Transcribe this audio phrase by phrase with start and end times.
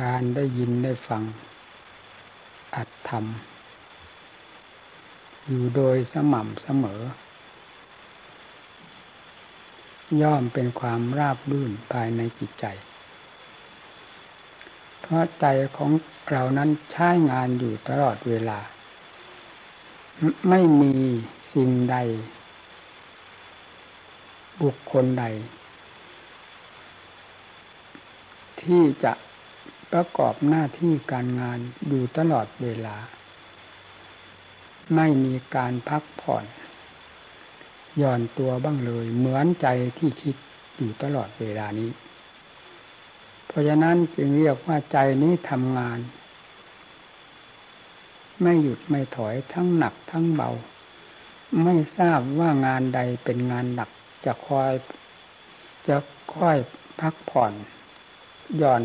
[0.00, 1.22] การได้ยินได้ฟัง
[2.74, 3.24] อัดธรรม
[5.46, 7.00] อยู่โดยสม่ำเสมอ
[10.20, 12.66] ย่อมเป็นความราบรื่นภายในจิตใจ
[15.00, 15.90] เพราะใจของ
[16.30, 18.58] เรานั้นใช้งานอยู่ตลอดเวลา
[20.48, 20.94] ไม่มี
[21.54, 21.96] สิ่งใด
[24.62, 25.24] บุคคลใด
[28.62, 29.12] ที่จะ
[29.92, 31.58] ประกอบหน้าที่การงาน
[31.88, 32.96] อยู่ตลอดเวลา
[34.94, 36.44] ไม่มีการพักผ่อน
[37.98, 39.66] หย่อนตัวบ้างเลย เหมือนใจ
[39.98, 40.36] ที่คิด
[40.76, 41.90] อยู่ตลอดเวลานี้
[43.46, 45.98] เพราะฉะนั้นจึงเรียกว่าใจนี้ทำงาน
[48.42, 50.50] ไม่หยุดไม่ถอยทั้งหนักทั้งเบา
[51.62, 53.90] ไม่ทราบว่างานใดเป็นงานหนัก
[54.24, 54.70] จะคอย
[55.88, 55.96] จะ
[56.36, 56.56] ค่อย
[57.00, 57.52] พักผ่อน
[58.58, 58.82] หย่อน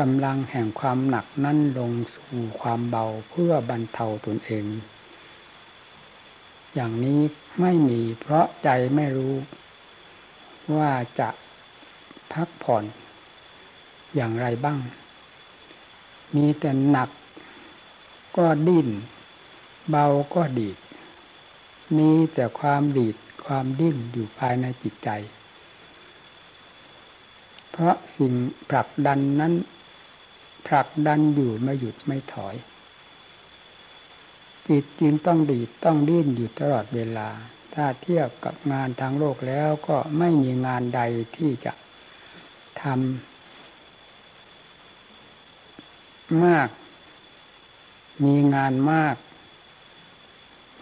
[0.00, 4.64] กำลังแห่งความหนักนั้นลงสู่ความเบาเพื่อบรรเทาตนเอง
[6.74, 7.20] อย่างนี้
[7.60, 9.34] ไม่มีเพราะใจไม่รู้
[10.76, 11.28] ว่าจะ
[12.32, 12.84] พักผ่อน
[14.14, 14.78] อย่างไรบ้าง
[16.36, 17.10] มีแต่หนัก
[18.36, 18.88] ก็ดิ้น
[19.90, 20.78] เบาก็ดีด
[21.98, 25.10] มีแต่ความดีดความดิ้นอยู่ภายในจิตใจ
[27.70, 28.34] เพราะสิ่ง
[28.70, 29.52] ผลักดันนั้น
[30.66, 32.54] ผลักดันอยู่ไม่หยุดไม่ถอย
[34.68, 37.28] จิตจึงต้องดีดต้องดิ้นอยู่ตลอดเวลา
[37.74, 41.00] ถ้าเทียบกับงานทางโลกแล้วก็ไม่มีงานใด
[41.36, 41.72] ที่จะ
[42.82, 42.92] ทำ
[46.44, 46.68] มาก
[48.24, 49.16] มีงานมาก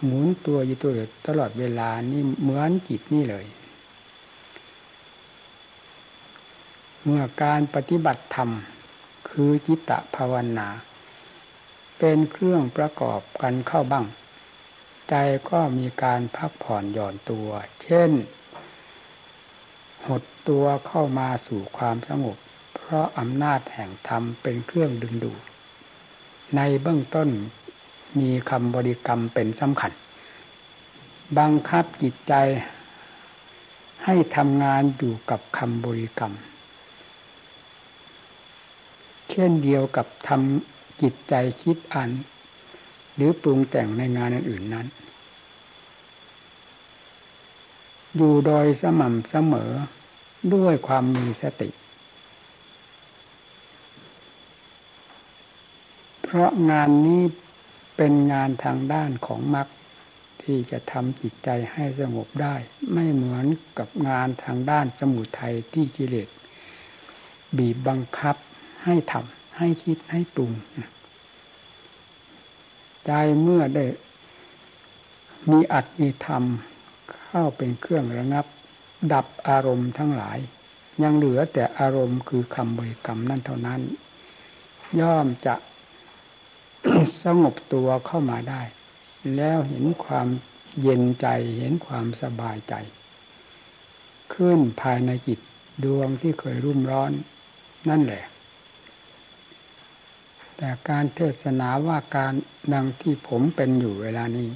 [0.03, 0.91] หมุนตัวอยู่ตัว
[1.27, 3.45] ตลอดเวลานี่เหมือนจิตนี่เลย
[7.03, 8.49] เมื่อการปฏิบัติธรรม
[9.31, 10.67] คือจิตตภาวนา
[11.99, 14.05] เป็นเครื่องประกอบกันเข้าบ้าง
[15.09, 15.15] ใจ
[15.49, 17.49] ก็มีการพักผ่อนหย่อนตัว
[17.83, 18.11] เช่น
[20.07, 22.37] หดตัวเข้ามาสู่ความสงบ
[22.75, 25.41] เพราะอำนาจแห่งธรรมเป็นเครื่องดึงดูด
[26.55, 27.29] ในเบื้องต้น
[28.19, 29.91] มีคำบริกรรมเป็นสำคัญ
[31.37, 32.33] บังคับจิตใจ
[34.05, 36.33] ให้ทำงานอยู่กับคำบริกรรม
[39.31, 42.11] เช่นเดียวกับทำจิตใจคิดอ่าน
[43.15, 44.87] หรือปรุงแต่งในงานอื่นนั้น
[48.15, 49.71] อยู่โดยสม่ำเสมอ
[50.53, 51.69] ด้วยความมีสติ
[56.23, 57.23] เพราะงานนี้
[57.97, 59.67] เป็นงานทางด้านของมรรค
[60.43, 62.55] ที่จะทำจิตใจให้สงบได้
[62.93, 63.45] ไม่เหมือน
[63.77, 66.29] กับงานทางด้านสมุทัยที่กิเลส
[67.57, 68.35] บีบบังคับ
[68.83, 70.51] ให้ทำให้คิดให้ปรุง
[73.05, 73.11] ใจ
[73.41, 73.85] เมื่อได้
[75.51, 76.43] มีอัตมีธรรม
[77.11, 78.45] เข้าเป็นเครื่องระงับ
[79.13, 80.39] ดับอารมณ์ทั้งหลาย
[81.03, 83.81] ยังเหลือแต่อารมณ์คือคำบริกรรมนั่นเท่านั้น
[84.99, 85.55] ย่อมจะ
[87.23, 88.61] สงบตัวเข้ามาได้
[89.35, 90.27] แล้วเห็นความ
[90.81, 91.27] เย็นใจ
[91.57, 92.73] เห็นความสบายใจ
[94.33, 95.39] ขึ้นภายในจิต
[95.83, 97.11] ดวงที่เคยรุ่มร้อน
[97.89, 98.23] นั่นแหละ
[100.63, 102.33] แต่การเทศนาว่าการ
[102.73, 104.49] ดังที่ผมเป็นอยู่เวลานี้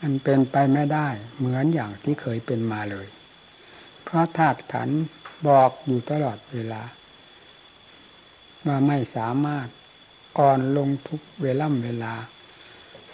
[0.00, 3.06] มันเป็นไปไม่ได้เหมือนอย่างที่เคยเป็นมาเลย
[4.04, 4.88] เพราะธาตุขัน
[5.46, 6.82] บอกอยู่ตลอดเวลา
[8.66, 9.68] ว่าไม่สามารถ
[10.38, 12.14] อ่อนลงทุกเวล่ำเวลา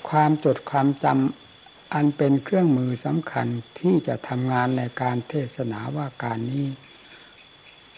[0.08, 3.46] ความจดความจำอันเป็นเครื่องมือสำคัญ
[3.78, 6.66] ที่จะทำงานในการเทศนาว่าการนี้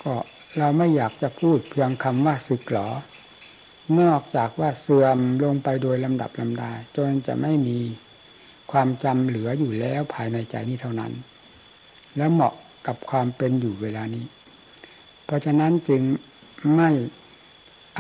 [0.03, 0.15] ก็
[0.59, 2.91] เราไม่อยากจะพูดเพียงคำว่าสึกหรอ
[4.01, 7.79] นอกจากว่าเสื่อมลงไปโดยลำดับลำดาจนจะไม่มี
[8.73, 11.13] ความจำเหลืออยู่แล้วภายในใจนี้เท่านั้น
[12.17, 12.55] และเหมาะ
[12.87, 14.27] กับความเป็นอยู่เวลานี้
[15.25, 16.03] เพราะฉะนั้นจึง
[16.77, 16.91] ไม่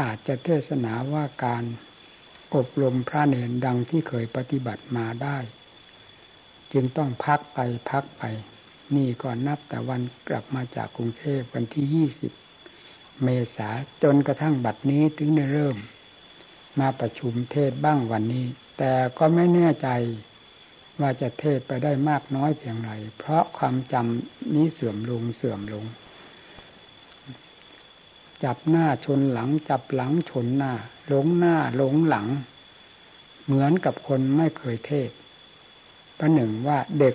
[0.00, 1.64] อาจจะเทศนาว่าการ
[2.54, 5.38] อบรมพระเนรดังที่เคยปฏิบัติมาได้
[6.72, 7.58] จึงต้องพักไป
[7.90, 8.22] พักไป
[8.96, 12.32] นี่ก่อนนับแต่วันกลับมาจากกรุงเทพวันที่ยี่สิบ
[13.22, 13.70] เมษา
[14.02, 15.76] จนกระทั่งบัดนี้ถึงได้เริ่ม
[16.80, 18.46] มาประชุมเทศบ้างวันนี้
[18.78, 19.88] แต่ก็ไม่แน่ใจ
[21.00, 25.84] ว่าจะเทศไปได้มากน้อยเพียงไร เพราะความจำนี้เสื่อมลงเสื่อมลง
[28.44, 30.72] จับหน้าชนหลัง จับหลังชนหน้า
[31.08, 32.26] หลงหน้าหลงหลัง
[33.44, 35.10] เหมือนกับคนไม่เคยเทศ
[36.18, 37.14] ประหนึ่งว่าเด็ก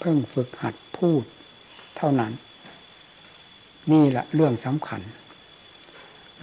[0.00, 1.24] เพิ่งฝึกหัดพูด
[1.96, 2.32] เท่านั้น
[3.92, 5.00] นี่แหละเรื่องสำคัญ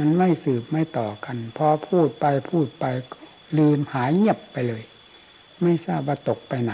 [0.03, 2.85] มันไม่สืบไม่ต่อกัน พอพูดไปพูดไป
[3.57, 4.83] ลืมหายเงียบไปเลย
[5.61, 6.73] ไม่ทราบว่าตกไปไหน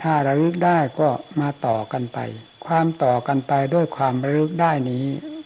[0.00, 1.08] ถ้าระลึกได้ก็
[1.40, 2.18] มาต่อกันไป
[2.66, 5.04] ความต่อกันไปด้วยความระลึกได้นี้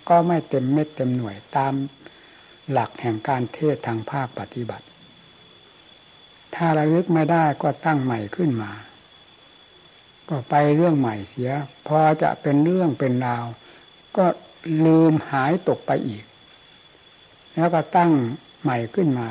[0.09, 1.73] ก็ไม่เต็มเม็ดเต็มหน่วยตาม
[2.71, 4.87] หลักแห่งการเทศทางภาคปฏิบัติ
[6.55, 8.73] ถ้าระลึกไม่ได้ก็ตั้งใหม่ขึ้นมา
[10.29, 11.53] ก็ไปเรื่องใหม่เสีย
[11.87, 13.45] พอจะเป็นเรื่องเป็นราว
[14.17, 14.27] ก็
[14.87, 16.25] ลืมหายตกไปอีก
[17.61, 18.13] แล้วก็ตั้ง
[18.63, 19.29] ใหม่ขึ้นมา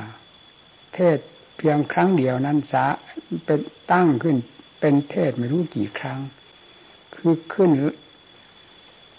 [0.94, 1.18] เทศ
[1.58, 2.86] เพียงครั้งเดียวนั้นสา
[3.46, 3.60] เป็น
[3.92, 4.36] ตั้งขึ้น
[4.80, 6.20] เป็นเทศไม่รู้กี่ครั้ง
[7.16, 7.72] คือขึ้น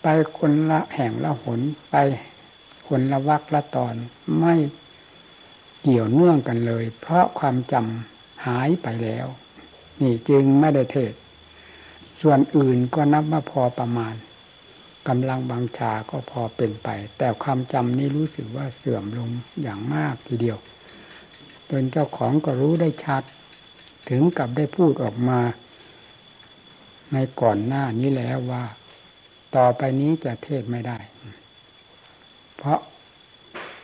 [0.03, 0.07] ไป
[0.39, 1.61] คนละแห่งละหน
[1.91, 1.97] ไป
[2.89, 3.95] คนละวักละตอน
[4.41, 4.55] ไม่
[5.83, 9.27] เกี่ยวเนื่องกันเลย เพราะความจำหายไปแล้ว
[10.03, 11.13] นี่จึงไม่ได้เทศ
[12.21, 14.15] ส่วนอื่นก็นับว่าพอประมาณ
[15.09, 16.89] กำลังบางชาก็พอเป็นไป
[17.19, 19.31] แต่ความจำนี้รู้สึกว่าเสื่อมลง
[19.63, 20.59] อย่างมากทีเดียว
[21.67, 23.23] เป็นเจ้าของก็รู้ได้ชัด
[24.11, 25.41] ถึงกับได้พูดออกมา
[27.13, 28.65] ในก่อนหน้านี้แล้วว่า
[29.57, 30.99] ต่อไปนี้จะเทศไม่ได้
[32.57, 32.81] เพราะ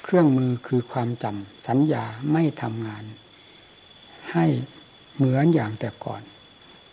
[0.03, 3.05] เครื่องมือคือความจำสัญญาไม่ทำงาน
[4.33, 4.47] ให้
[5.15, 6.23] เหมือนอย่างแต่ก่อน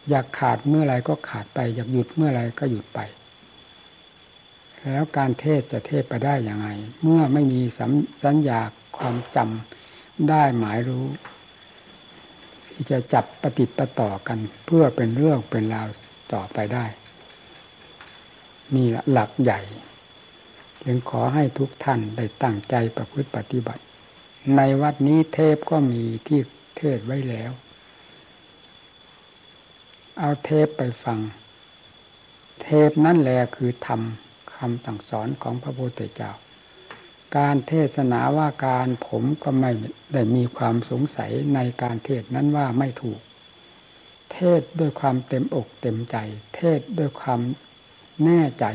[0.10, 3.00] อยากขาดเมื่อไรก็ขาดไป อยากหยุดเมื่อไรก็หยุดไป
[4.84, 6.68] แล้วการเทศจะเทศไปได้อย่างไง
[7.02, 7.62] เมื่อไม่มี
[8.24, 8.60] สัญญา
[8.98, 11.06] ความจำได้หมายรู้
[12.72, 15.88] ที่จะจับปฏิปต่อกัน เพื่อเป็นเรื่องเป็นราว
[16.34, 16.86] ต่อไปได้
[18.76, 19.60] นี่หลักใหญ่
[20.84, 23.84] จึงขอให้ทุกท่านได้ตั้งใจประพฤติปฏิบัติ
[24.56, 26.40] ในวัดนี้เทพก็มีที่
[26.78, 27.52] เทศไว้แล้ว
[30.20, 31.20] เอาเทปไปฟัง
[32.62, 34.02] เทปนั่นแหละคือธรรม
[34.64, 36.32] คำสั่งสอนของพระพุทธเจ้า
[37.38, 39.72] การเทศนาว่าการผมก็ไม่
[40.14, 43.20] ได้มีความสงสัยในการเทศนั้นว่าไม่ถูก
[44.34, 46.18] เทศด้วยความเต็มอกเต็มใจ
[46.56, 47.40] เทศด้วยความ
[48.26, 48.66] แน่ใจ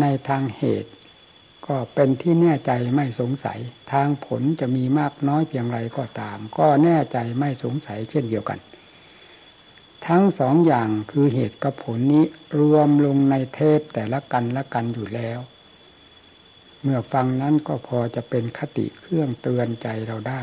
[0.00, 0.90] ในทางเหตุ
[1.66, 3.58] ก็เป็นที่แน่ใจไม่สงสัย
[3.92, 8.58] ทางผลจะมีมากน้อยเพียงไรก็ตาม ก็แน่ใจไม่สงสัยเช่นเดียวกัน
[10.08, 12.24] ทั้งสองอย่างคือเหตุกับผลนี้
[12.58, 15.38] รวมลงในเทพแต่ละกันละกันอยู่แล้ว
[16.82, 20.42] เมื่อฟังนั้นก็พอจะเป็นคติเครื่องเตือนใจเราได้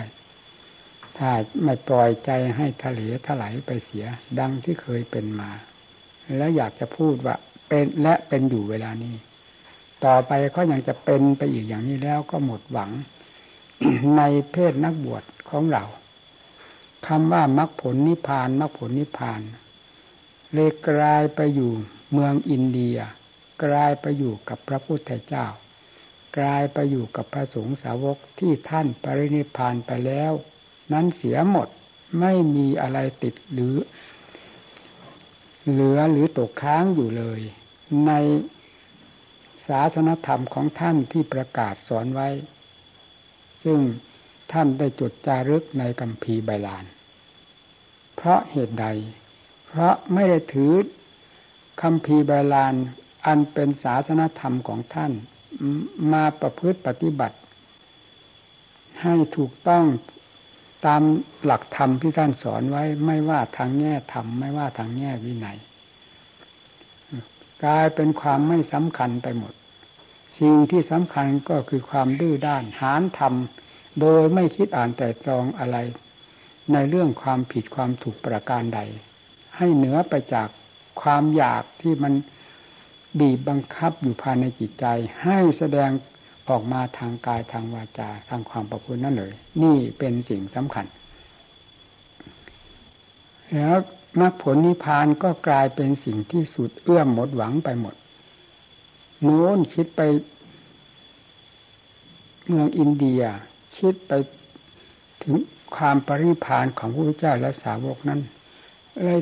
[1.18, 1.32] ถ้า
[1.64, 4.06] ไม่ปล่อยใจให้ทะเลถลายไปเสีย
[4.40, 5.52] ดังที่เคยเป็นมา
[6.38, 7.36] และอยากจะพูดว่า
[7.70, 9.16] เป็นและเป็นอยู่เวลานี้
[10.06, 12.92] ต่อไปเขายังจะเป็นไปอีกอย่างนี้แล้วก็หมดหวัง
[14.18, 14.22] ใน
[14.52, 15.84] เพศนักบวชของเรา
[17.08, 19.42] คำว่ามรรคผลนิพพานมรรคผลนิพพาน
[20.54, 21.72] เลยกลายไปอยู่
[22.12, 22.98] เมืองอินเดีย
[23.64, 25.46] กลายไปอยู่กับพระพุทธเจ้า
[26.38, 30.32] กลายไปอยู่กับพระสงฆ์สาวกที่ท่านปรินิพพานไปแล้ว
[30.94, 31.68] นั้นเสียหมด
[32.20, 33.76] ไม่มีอะไรติดหรือ
[35.70, 37.42] เหลือหรือตกค้างอยู่เลย
[38.08, 38.12] ใน
[39.68, 42.30] ศาสนธรรมของท่านที่ประกาศสอนไว้
[43.64, 43.80] ซึ่ง
[44.52, 46.86] ท่านได้จดจารึกในกัมพีไบลาน
[48.16, 48.86] เพราะเหตุใด
[49.68, 50.74] เพราะไม่ได้ถือ
[51.82, 52.74] คำพีไบลาน
[53.26, 55.12] อันเป็นศาสนธรรมของท่าน
[56.14, 57.38] มาประพฤติปฏิบัติ
[59.02, 59.86] ให้ถูกต้อง
[60.86, 61.02] ตาม
[61.46, 65.58] หลักธรรมที่ท่านสอนไว้ไม่ว่าทางแง่ธรรมไม่ว่าทางแง่วินัย
[67.64, 69.54] กลายเป็นความไม่สำคัญไปหมด
[70.40, 73.63] สิ่งที่สำคัญก็คือความดื้อด้านหานทำ
[74.00, 75.78] โดยไม่คิดอ่านแต่ตรองอะไร
[76.74, 78.80] ในเรื่องความผิดความถูกประการใด
[79.58, 80.48] ให้เหนือไปจาก
[81.02, 82.14] ความอยากที่มัน
[83.20, 84.86] บีบบังคับอยู่ภายในจิตใจ
[85.24, 85.90] ให้แสดง
[86.50, 89.34] ออกมาทางกายทางวาจาทางความประพฤตินั่นเลย
[89.64, 90.86] นี่เป็นสิ่งสำคัญ
[93.54, 93.78] แล้ว
[94.20, 97.96] มรรคผลนิพพานก็กลายเป็นสิ่งที่สุดเอื้อมหมดหวังไปหมด
[99.22, 100.02] โน้นคิดไป
[102.48, 103.24] เมืองอินเดีย
[103.78, 104.12] คิดไป
[105.24, 105.36] ถึง
[105.76, 108.20] ความปริพานของพระพุทธเจ้าและสาวกนั้น
[109.04, 109.22] เลย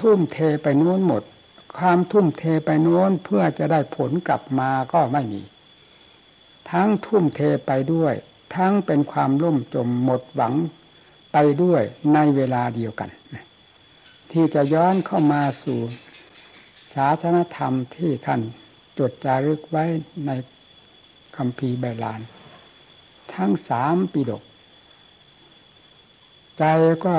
[0.00, 1.22] ทุ่มเทไปโน้นหมด
[1.78, 5.42] ความทุ่มเทไปโน้นเพื่อจะได้ผลกลับมาก็ไม่มี
[6.70, 8.14] ทั้งทุ่มเทไปด้วย
[8.56, 10.54] ทั้งเป็นความล่มจมหมดหวัง
[11.32, 11.82] ไปด้วย
[12.14, 13.10] ในเวลาเดียวกัน
[14.32, 15.80] ที่จะย้อนเข้ามาสู่
[16.94, 18.40] ศาสนธรรมที่ท่าน
[18.98, 19.84] จดจารึกไว้
[20.26, 20.30] ใน
[21.36, 22.20] คำพีใบลาน
[23.36, 24.42] ทั้งสามปีดก
[26.58, 26.64] ใจ
[27.04, 27.12] ก็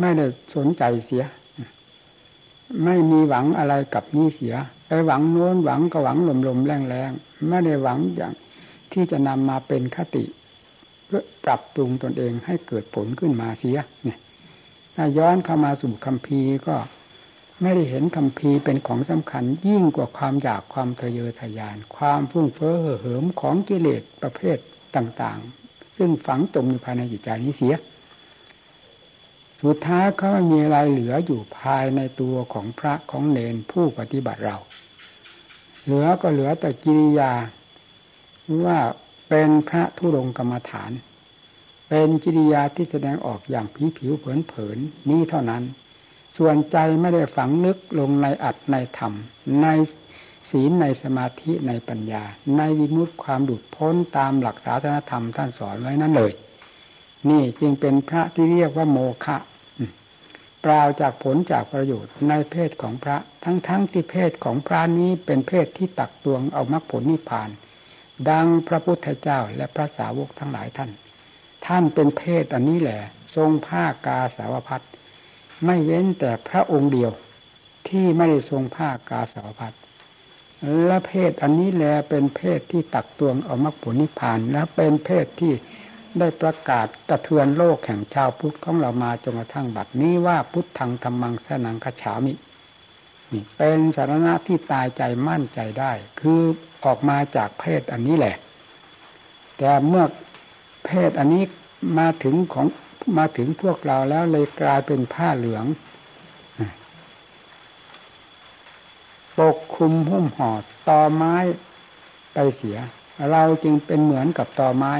[0.00, 1.24] ไม่ได้สนใจเสีย
[2.84, 4.54] ไม่มีหวังอะไรกับนี้เสีย
[4.86, 8.32] ไปหวังโน้นหวังก็หวังลมๆแรงๆไม่ได้หวังอย่าง
[8.92, 10.24] ที่จะนำมาเป็นคติ
[11.06, 14.18] เพื่อปรับปรุงตนเองให้เกิดผลขึ้นมาเสียเนี่ย
[14.94, 16.76] ถ้าย้อนเข้ามาสู่คำพีรก็
[17.62, 24.58] ไม่ได้เห็นคำพีร์เป็นของสำคัญยิ่งกว่าความอยากความทะเยอทะยาน ความฟุ้งเฟ้อเหิมของกิเลสประเภท
[24.96, 27.74] ต่างๆ ซึ่งฝังจมอยู่ภายในจิตใจนี้เสีย
[29.64, 34.58] สุดท้ายเขาไม่มีอะไรเหลืออยู่ภายในตัวของพระของเนนผู้ปฏิบัติเรา
[35.84, 37.32] เหลือก็เหลือแต่กิริยา
[38.64, 38.78] ว่า
[39.28, 40.90] เป็นพระทุรงกรรมฐาน
[41.88, 44.78] เป็นกิริยาที่แสดงออกอย่างผิวผิวเผินเผิน
[45.08, 45.62] นี้เท่านั้น
[46.38, 49.12] ส่วนใจไม่ได้ฝังลึกลงในอัดในธรรม
[49.62, 49.66] ใน
[50.50, 52.22] ศีลในสมาธิในปัญญา
[52.56, 56.32] ในวิมุตติความดุดพ้นตามหลักศาสนธรรมท่านสอนไว้นั่นเลย
[57.30, 59.36] นี่จึงเป็นพระที่เรียกว่าโมฆะ
[60.64, 67.50] ปล่าจากผลจากประโยชน์ในเพศของพระทั้งๆทที่เพศของพระนี้เป็นเพศที่ตักตวงเอามรรคผลนิพพาน
[68.30, 70.90] ดังพระพุทธเจ้าและพระสาวกทั้งหลายท่าน
[71.66, 73.00] ท่านเป็นเพศอันนี้แหละ
[73.36, 74.84] ทรงผ้ากาสาวพัด
[75.64, 77.12] ไม่เว้นแต่พระองค์เดียว
[77.88, 79.74] ที่ไม่ได้ทรงผ้ากาสาวพัด
[80.86, 85.52] และเพศอันนี้แหละเป็นเพศที่ตักตวงเอามรรคผลนิพพานและเป็นเพศที่
[86.18, 92.32] ได้ประกาศกระเทือนโลกแห่งชาวพุทธของเรามาจนกระทั่งบัดนี้ว่าพุทธังธรรมังสนังคฉามิ
[93.32, 96.40] นี่เป็นสารณะที่ตายใจมั่นใจได้ คือ
[96.84, 98.36] ออกมาจากเพศอันนี้แหละ
[99.58, 100.04] แต่เมื่อ
[100.86, 101.44] เพศอันนี้
[101.98, 102.66] มาถึงของ
[103.18, 105.64] มาถึงพวกเราแล้วเลยกลายเป็นผ้าเหลือง
[109.38, 110.50] ปกคลุมหุ้มห่อ
[110.88, 111.34] ตอไม้
[112.34, 112.78] ไปเสีย
[113.30, 114.92] เราจึงเป็นเหมือนกับตอไม้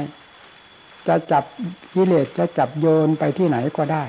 [1.07, 1.43] จะจับ
[1.93, 4.03] กิเลสจะจับโยนไปที่ไหนก็ได้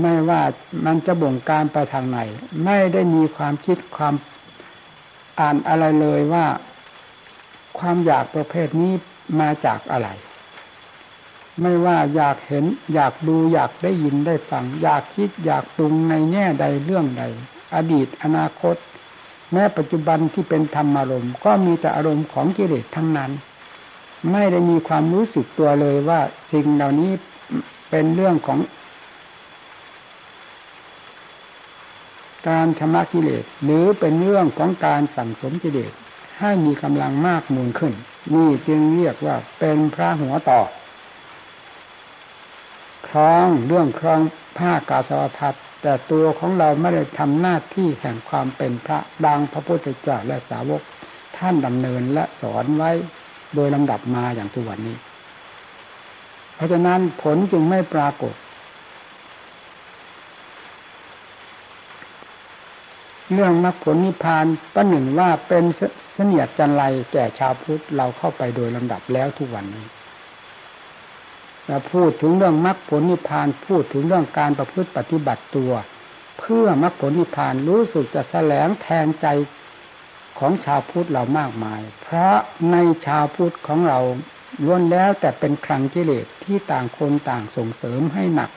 [0.00, 0.42] ไม่ว่า
[0.86, 2.18] มันจะบ่งการไปทางไหน
[2.64, 4.14] ไม่ได้มีความคิดความ
[5.40, 6.46] อ่านอะไรเลยว่า
[7.78, 8.92] ความอยากประเภทนี้
[9.40, 10.08] มาจากอะไร
[11.62, 17.24] ไม่ว่าอยากเห็น อยากดูอยากได้ยินได้ฟัง อยากคิดอยากปรุงในแง่ใดเรื่องใด
[17.74, 18.76] อดีตอนาคต
[19.52, 23.30] แม้ปัจจุบันที่เป็นธรรมอารมณ์ ก็มีแต่อารมณ์ของกิเลสทั้งนั้น
[24.32, 26.20] ไม่ได้มีความรู้สึกตัวเลยว่า
[26.52, 27.12] สิ่งเหล่านี้
[27.90, 28.58] เป็นเรื่องของ
[32.48, 35.92] การชำระกิเลสหรือเป็นเรื่องของการสั่งสมกิเลส
[36.40, 37.92] ให้มีกำลังมากมูลขึ้น
[38.34, 40.60] นี่จึงเรียกว่าเป็นพระหัวต่อ
[43.08, 44.20] ครองเรื่องครอง
[44.58, 45.54] ผ้ากาสาวพัด
[45.88, 50.82] แต่ตัวของเราไม่ได้ทำหน้าที่แห่งความเป็นพระดังพระพุทธเจ้าและสาวก
[51.36, 52.90] ท่านดำเนินและสอนไว้
[53.54, 54.96] โดยลำดับมาอย่างทุกวันนี้
[56.54, 58.34] เพราะฉะนั้นผลจึงไม่ปรากฏ
[63.32, 65.64] เรื่องมรรคผลนิพพานประหนึ่งว่าเป็น
[66.14, 69.86] เสนียดจันไรแก่ชาวพุทธเราเข้าไปโดยลำดับแล้วทุกวันนี้
[71.66, 75.72] เราพูดถึงเรื่องมรรคผลนิพพานพูดถึงเรื่องการประพฤติปฏิบัติตัว
[76.38, 79.26] เพื่อมรรคผลนิพพานรู้สึกจะแสลงแทนใจ
[80.38, 82.36] ของชาวพุทธเรามากมาย เพราะ
[82.72, 84.00] ในชาวพุทธของเรา
[84.64, 88.50] ล้วนแล้วแต่เป็นครังกิเลสที่ต่างคนต่างส่งเสริมให้หนัก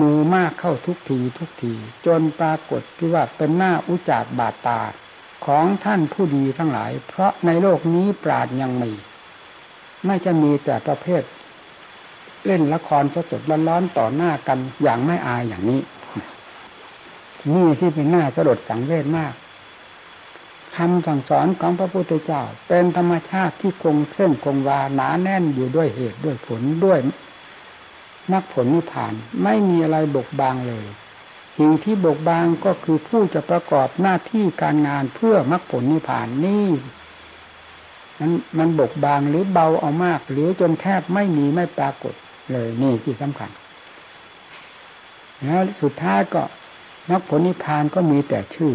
[0.00, 1.74] มือมากเข้าทุกทีทุกที
[2.06, 4.80] จนปรากฏที่ว่าเป็นหน้าอุจาดบาดตา
[5.46, 8.92] ของท่านผู้ดีทั้งหลาย เพราะในโลกนี้ปราดยังมี
[10.06, 11.22] ไม่จะมีแต่ประเภท
[12.46, 15.80] เล่นละครสดๆร้อนๆต่อหน้ากันอย่างไม่อายอย่างนี้
[17.54, 19.34] นี่ที่เป็นหน้าสลดสังเวชมาก
[20.76, 26.98] คำสั่งสอนของพระพุทธเจ้า เป็นธรรมชาติที่คงเส้นคงวาหนาแน่นอยู่ด้วยเหตุด้วยผลด้วย
[28.32, 30.86] มรรคผลนิพพานไม่มีอะไรบกบางเลย
[31.58, 36.68] สิ่งที่บกบางก็คือผู้จะประกอบหน้าที่การงานเพื่อมรรคผลนิพพานนี่
[38.18, 42.14] มันมันบกบางหรือเบาเอามาก หรือจนแทบไม่มีไม่ปรากฏ
[42.52, 43.50] เลยนี่ที่สำคัญ
[45.44, 46.42] แล้วสุดท้ายก็
[47.10, 48.72] มรรคผลนิพพานก็มีแต่ชื่อ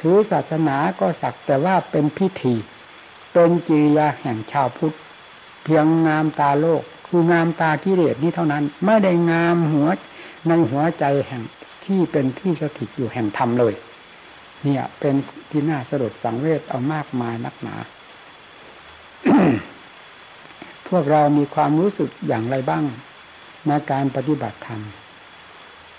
[0.00, 2.54] ถือศาสนาก็สักแต่ว่าเป็นพิธี
[3.32, 4.96] เป็นกิริยาแห่งชาวพุทธ
[5.64, 9.88] เพียงงามตาโลก คืองามตากิเลสนี้เท่านั้น ไม่ได้งามหัว
[10.48, 11.42] ในหัวใจแห่ง
[11.84, 13.74] ที่เป็นที่สถิตอยู่แห่งธรรมเลย
[14.64, 15.14] เนี่ยเป็น
[15.50, 17.76] ที่น่าสลดสังเวชเอามากมายนักหนา
[20.88, 22.84] พวกเรามีความรู้สึกอย่างไรบ้าง
[23.66, 24.82] ในการปฏิบัติธรรม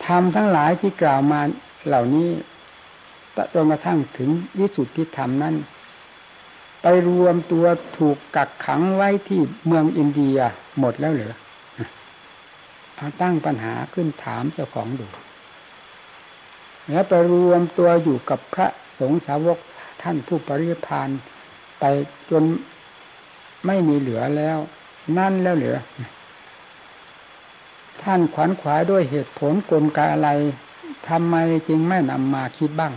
[0.05, 1.41] ธรรมทั้งหลายที่กล่าวมา
[1.87, 2.29] เหล่านี้
[3.53, 5.55] จนกระทั่งถึงวิสุทธิธรรมนั้น
[6.81, 7.65] ไปรวมตัว
[7.97, 10.37] ถูกกักขังไว้ที่เมืองอินเดีย
[10.79, 11.35] หมดแล้วเหรอ
[13.21, 15.07] ตั้งปัญหาขึ้นถามเจ้าของดู
[16.89, 18.67] แล้วไปรวมตัวอยู่กับพระ
[18.99, 19.57] สงฆ์สาวก
[20.01, 21.09] ท่านผู้ปริพาน
[21.79, 21.83] ไป
[22.31, 22.43] จน
[23.65, 24.57] ไม่มีเหลือแล้ว
[25.17, 25.77] นั่นแล้วเหลือ
[28.01, 30.29] ท่านขวัญขวายด้วยเหตุผลกลไกอะไร
[31.07, 31.35] ทำไม
[31.67, 32.93] จึงไม่นำมาคิดบ้าง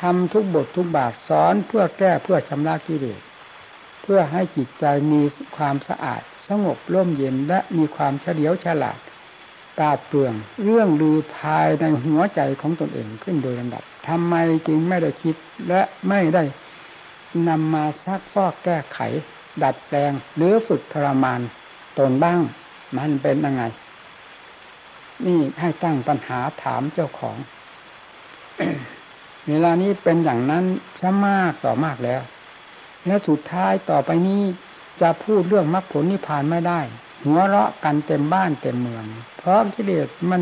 [0.00, 3.20] ทำทุกบททุกบาทสอนเพื่อแก้เพื่อชำระกิเลส
[4.02, 5.22] เพื่อให้จิตใจมี
[5.56, 8.98] ความสะอาด สงบร่มเย็นและมีความเฉลียวฉลาด
[9.78, 14.34] ตาเปลืองเรื่องลือภายในหัวใจของตนเองขึ้นโดยลำดับทำไม
[14.66, 15.36] จึงไม่ได้คิด
[15.68, 16.42] และไม่ได้
[17.48, 18.98] นำมาซักฟอกแก้ไข
[19.62, 21.40] ดัดแปลง หรือฝึกทรมาน
[21.98, 22.40] ตนบ้าง
[22.96, 23.62] มันเป็นยังไง
[25.26, 27.36] นี่ให้ตั้งปัญหาถามเจ้าของ
[29.48, 30.64] เวลานี้เป็นอย่างนั้น
[31.00, 32.20] ซะมากต่อมากแล้ว
[33.06, 34.42] และสุดท้ายต่อไปนี้
[35.00, 36.80] จะพูดเรื่องมรรคผลนิพพานไม่ได้
[37.24, 39.04] หัวเราะกันเต็มบ้านเต็มเมือง
[39.38, 40.40] เพราะกิเลสมัน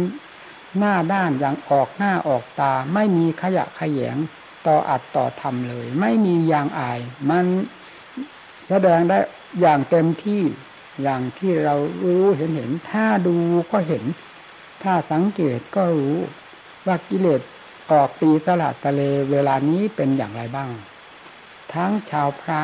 [0.79, 4.17] หน้าด้านอย่างออกหน้าออกตาไม่มีขยะขยง
[4.67, 7.45] ต่ออัดต่อทำเลย ไม่มียางอาย มัน
[8.69, 9.19] แสดงได้
[9.61, 10.43] อย่างเต็มที่
[11.03, 13.37] อย่างที่เรารู้เห็นเห็น ถ้าดู
[13.73, 14.05] ก็เห็น
[14.83, 16.19] ถ้าสังเกตก็รู้
[16.87, 17.41] ว่ากิเลส
[17.91, 20.71] ออกตีตลาดทะเลเวลานี้เป็นอย่างไรบ้าง
[21.75, 22.63] ทั้งชาวพระ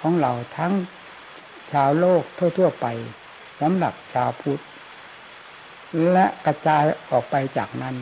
[0.00, 0.72] ของเราทั้ง
[1.72, 2.22] ชาวโลก
[2.58, 2.86] ทั่ว ๆ ไป
[3.60, 4.62] สำหรับชาวพุทธ
[6.12, 7.96] และกระจายออกไปจากนั้น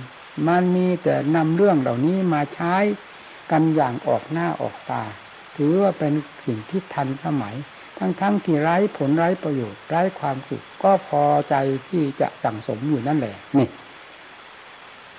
[0.49, 2.75] มันมีแต่นำเรื่องเหล่านี้มาใช้
[3.51, 5.03] กันอย่างออกหน้าออกตา
[5.57, 6.13] ถือว่าเป็น
[6.47, 7.55] สิ่งที่ทันสมัย
[7.99, 11.55] ทั้งๆทที่ไร้ผลไร้ประโยชน์ไร้ความสุขก็พอใจ
[11.89, 13.69] ที่จะสั่งสมอยู่นั่นแหละนี่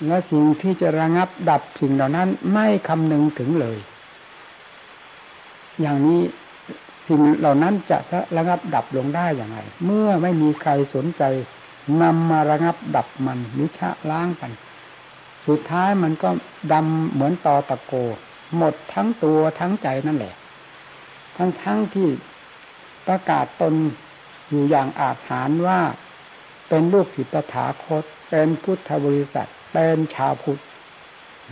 [0.07, 3.79] และสิ่งที่จะระงับดับสิ่งเหล่านั้นไม่คำนึงถึงเลย
[5.81, 6.21] อย่างนี้
[7.07, 7.97] สิ่งเหล่านั้นจะ
[8.37, 11.23] ระงับดับลงได้อย่างไร เมื่อไม่มีใครสนใจ
[12.01, 14.51] นำมาระงับดับมันหรือชะล้างกัน
[15.47, 16.29] สุดท้ายมันก็
[16.73, 17.93] ดำเหมือนตอตะโก
[18.57, 20.35] หมดทั้งตัวทั้งใจนั่นแหละ
[21.37, 22.09] ทั้งทั้งที่
[23.07, 23.73] ประกาศตน
[24.49, 25.79] อยู่อย่างอาถรรพ์ว่า
[26.69, 30.61] เป็นลูกศิษย์ตถาคต เป็นพุทธบริษัท เป็นชาวพุทธ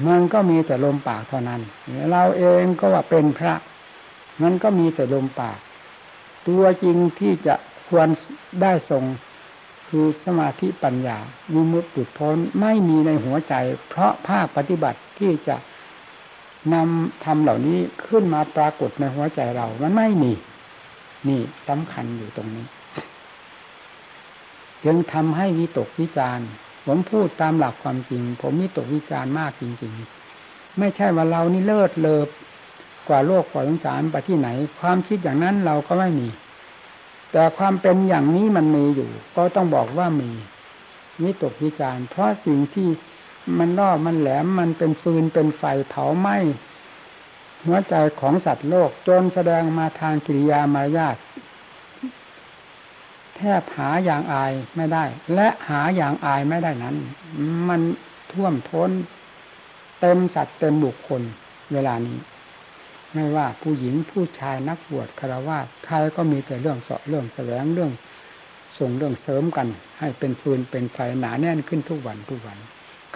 [0.08, 1.62] มันก็มีแต่ลมปากเท่านั้น
[2.12, 3.54] เราเองก็ว่าเป็นพระ
[4.42, 5.60] มันก็มีแต่ลมปาก
[6.48, 7.56] ตัวจริงที่จะ
[7.90, 8.08] ควร
[8.62, 9.04] ได้ทรง
[9.90, 11.18] คือสมาธิปัญญา
[11.54, 13.54] วิมุตติพ้นไม่มีในหัวใจ
[13.90, 15.56] เพราะภาคปฏิบัติที่จะ
[16.74, 20.32] นำทำเหล่านี้ขึ้นมาปรากฏในหัวใจเรา มันไม่มี
[21.28, 22.66] นี่สำคัญอยู่ตรงนี้
[24.88, 26.40] ยังทำให้วิตกวิจาร
[26.86, 29.94] ผมพูดตามหลักความจริง ผมมีตกวิจารมากจริง
[30.36, 32.22] ๆ ไม่ใช่ว่าเรานี่เลิศเลอ
[33.10, 34.50] กว่าโลกกว่าสงสารไปที่ไหน
[34.80, 36.28] ความคิดอย่างนั้นเราก็ไม่มี
[37.32, 40.30] แต่ความเป็นอย่างนี้มันมีอยู่ ก็ต้องบอกว่ามี
[41.24, 42.90] วิตกวิจารเพราะสิ่งที่
[43.58, 46.38] มันล่อมันแหลมมันเป็นฟืนเป็นไฟเผาไหม้
[47.66, 51.18] หัวใจของสัตว์โลกจนแสดงมาทางกิริยามารยาท
[53.36, 56.96] แทบหาอย่างอายไม่ได้ และหาอย่างอายไม่ได้นั้น
[57.68, 57.82] มัน
[58.32, 58.90] ท่วมท้น
[60.00, 61.22] เต็มสัตว์เต็มบุคคล
[61.74, 62.18] เวลานี้
[63.14, 67.92] ไม่ว่าผู้หญิงผู้ชายนักบวชคารวะใครก็มีแต่เรื่องเสาะเรื่องแสวงเรื่อง
[68.78, 69.68] ส่งเรื่องเสริมกัน
[70.00, 72.58] ให้เป็นฟืนเป็นไฟหนาแน่นขึ้นทุกวันทุกวัน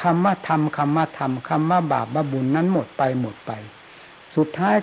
[0.02, 3.52] คำว่าทำคำว่าทำคำว่าบาปว่าบุญนั้นหมดไปหมดไป
[4.36, 4.76] สุดท้าย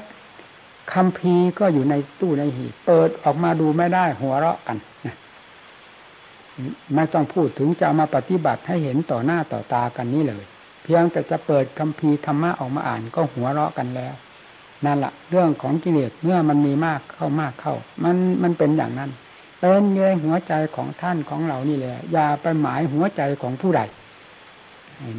[0.92, 4.76] คำพีก็อยู่ในตู้ในหีบเปิดออกมาดูไม่ได้หัวเราะกัน
[6.94, 10.44] ไม่ต้องพูดถึงจะมาปฏิบัติให้เห็นต่อหน้าต่อตากันนี้เลย
[10.82, 14.14] เพียงแต่จะเปิดคำพีธรรมะออกมาอ่านก็หัวเราะกันแล้ว
[14.86, 19.10] นั่นแหละเรื่องของกิเลสเมื่อมันมีมากเข้ามากเข้า มันมันเป็นอย่างนั้น
[19.60, 23.80] เป็นเงยหัวใจของท่านของเรานี่แหละอย่าไปหมายหัวใจของผู้ใด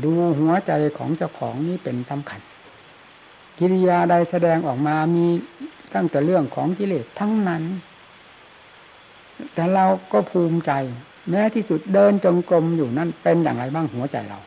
[0.04, 2.40] ดูหัวใจของเจ้าของนี่เป็นสำคัญ
[3.58, 5.26] กิริยาใดแสดงออกมามี
[5.96, 7.64] ตั้งแต่เรื่องของกิเลสทั้งนั้น
[9.54, 10.72] แต่เราก็ภูมิใจ
[11.30, 14.40] แม้ที่สุดเดินจงกรมอยู่นั่นเป็นอย่างไรบ้างหัวใจเรา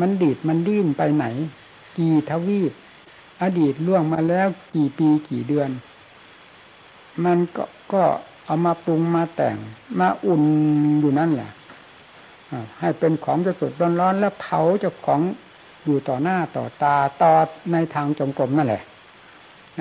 [0.00, 1.26] มันดีดมันดิ้นไปไหน
[1.98, 2.72] กี่ทวีป
[3.42, 5.70] อดีตล่วงมาแล้วกี่ปีกี่เดือน
[7.24, 8.02] มันก็ก็
[8.44, 9.56] เอามาปรุงมาแต่ง
[9.98, 10.42] มาอุ่น
[11.00, 11.50] อยู่นั่นแหละ
[12.80, 15.20] ให้เป็นของจะสดร้อนๆแล้วเผาเจ้าของ
[15.84, 17.32] อยู่ต่อหน้าต่อตาต่อ
[17.72, 18.82] ในทางจงกรมนั่นแหละ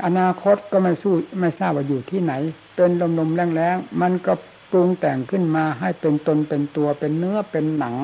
[0.06, 2.34] อนาคตก็ไม่สู้ไม่ทราบว่าอยู่ที่ไหน
[2.76, 2.90] เป็น
[3.20, 4.34] ลมๆแรงๆมันก็
[4.72, 7.96] ปรุงแต่งขึ้นมาให้เป็นตนเป็นตัวเป็นเนื้อเป็นหนัง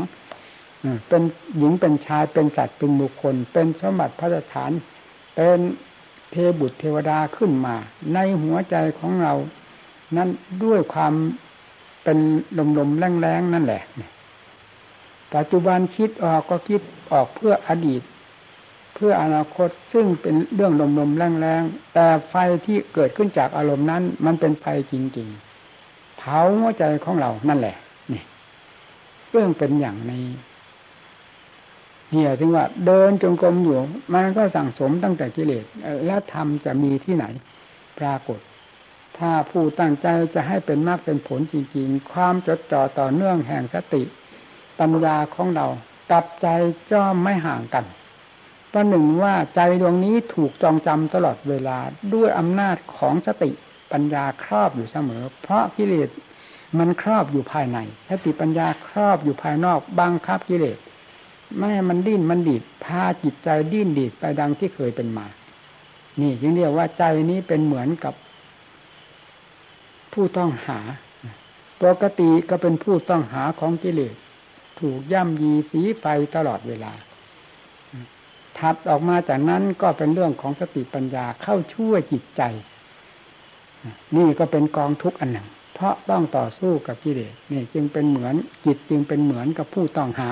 [1.08, 1.22] เป็น
[1.58, 4.72] หญิงเป็นชายเป็นสัตว์เป็นบุคคล เป็นสมบัติพระสถาน
[5.36, 5.60] เป็น
[6.32, 7.76] เทบุตรเทวดาขึ้นมา
[8.14, 9.34] ในหัวใจของเรา
[10.18, 10.30] นั้น
[10.64, 11.14] ด้วยความ
[12.04, 12.18] เป็น
[12.78, 13.84] ลมๆแรงๆนั่นแหละ
[15.36, 18.02] ปัจจุบันคิดออกก็คิดออกเพื่ออดีต
[18.96, 27.76] เพื่ออนาคตซึ่งเป็นเรื่องลมๆแรงๆแต่ไฟที่เกิดขึ้นจากอารมณ์นั้น มันเป็นไฟจริงๆเผาหัวใจของเรานั่นแหละ
[28.14, 28.24] นี่
[29.30, 30.26] เรื่องเป็นอย่างนี้
[32.12, 33.80] เหี่ยถึงว่าเดินจงกรมอยู่
[34.14, 35.66] มันก็สั่งสมตั้งแต่กิเลส
[36.06, 37.26] แล้วธรรมจะมีที่ไหน
[38.00, 38.40] ปรากฏ
[39.18, 44.04] ถ้าผู้ตั้งใจจะให้เป็นมากเป็นผลจริงๆ ความจดจ่อต่อเนื่องแห่งสติ
[44.80, 45.68] ปัญญาของเรา
[46.12, 46.48] กับใจ
[46.92, 47.86] จ้อมไม่ห่างกัน
[48.74, 51.78] ประหนึ่งว่าใจดวงนี้ถูกจองจำตลอดเวลา
[52.14, 53.52] ด้วยอำนาจของสติ
[53.92, 56.10] ปัญญาครอบอยู่เสมอ เพราะกิเลส
[56.78, 57.78] มันครอบอยู่ภายใน
[58.10, 60.78] สติปัญญาครอบอยู่ภายนอกบังคับกิเลส
[61.58, 65.28] ไม่ให้มันดิ้นมันดีดพาจิตใจดิ้นดีดไปดังที่เคยเป็นมา
[66.22, 68.14] นี่จึงเรียกว่าใจนี้เป็นเหมือนกับ
[70.14, 70.80] ผู้ต้องหา
[71.84, 74.16] ปกติก็เป็นผู้ต้องหาของกิเลส
[74.80, 76.94] ถูกย่ำยีสีไฟตลอดเวลา
[78.58, 82.42] ถัดออกมาจากนั้นก็เป็นเรื่องของสติปัญญาเข้าช่วยจิตใจ
[84.16, 88.36] นี่ก็เป็นกองทุกข์อันหนึ่ง เพราะต้องต่อสู้กับกิเลสนี่จึงเป็นเหมือน
[88.66, 90.30] จิตจึงเป็นเหมือนกับผู้ต้องหา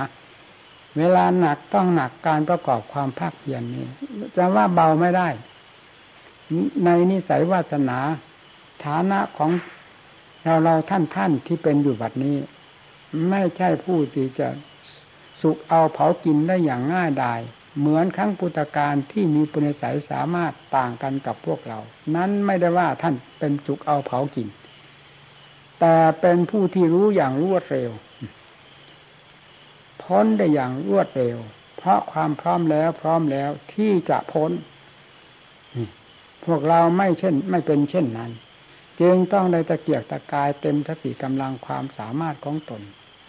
[0.98, 3.88] เวลาหนักต้องหนักการประกอบความภาคเพียรนี่
[4.36, 5.30] จะว่าเบาไม่ได้
[6.84, 8.00] ในนิสัยวาสนา
[8.86, 9.52] ฐานะของ
[10.44, 12.36] เราเราท่านท่านที่เป็นอยู่บัดนี้
[13.30, 14.48] ไม่ใช่ผู้ที่จะ
[15.42, 17.40] สุกเอาเผากินได้อย่างง่ายดาย
[17.80, 21.80] เหมือนครั้งพุทธการที่มีปุญสัยสามารถต่างกันกับพวกเรา
[22.16, 24.48] นั้นไม่ได้ว่าท่านเป็นสุกเอาเผากิน
[25.80, 27.92] แต่เป็นผู้ที่รู้อย่างรวดเร็ว
[30.10, 31.38] พ้นได้อย่างรวดเร็ว
[31.78, 34.52] เพราะความพร้อมแล้วพร้อมแล้วที่จะพ้น
[36.46, 38.32] พวกเราไม่เช่น ไม่เป็นเช่นนั้น
[39.02, 42.82] จึงต้องได้ตะเกียกตะกายเต็มสติกำลังความสามารถของตน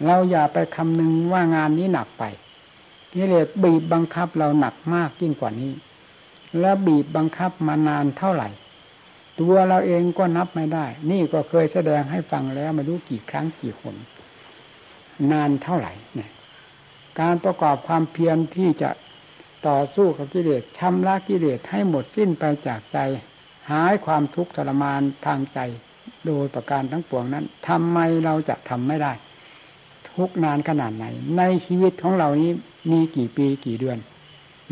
[0.05, 2.23] เราอย่าไปคำนึงว่างานนี้หนักไป
[3.13, 5.73] กิเลสบีบบังคับเราหนักมากยิ่งกว่านี้
[6.59, 8.49] และบีบบังคับมานานเท่าไหร่
[9.39, 13.95] ตัวเราเองก็นับไม่ได้ นี่ก็เคยแสดงให้ฟังแล้วม่รู้กี่ครั้งกี่คน
[15.31, 16.31] นานเท่าไหร่เนี่ย
[17.19, 18.89] การประกอบความเพียรที่จะ
[19.67, 22.97] ต่อสู้กับกิเลสชำระกิเลสให้หมดสิ้นไปจากใจ
[23.71, 25.59] หายความทุกข์ทรมานทางใจ
[26.25, 29.13] โดยประการทั้งปวงนั้นทำไมเราจะทำไม่ได้
[30.09, 31.05] ทุกนานขนาดไหน
[31.37, 32.51] ในชีวิตของเรานี้
[32.91, 33.97] มีกี่ปีกี่เดือน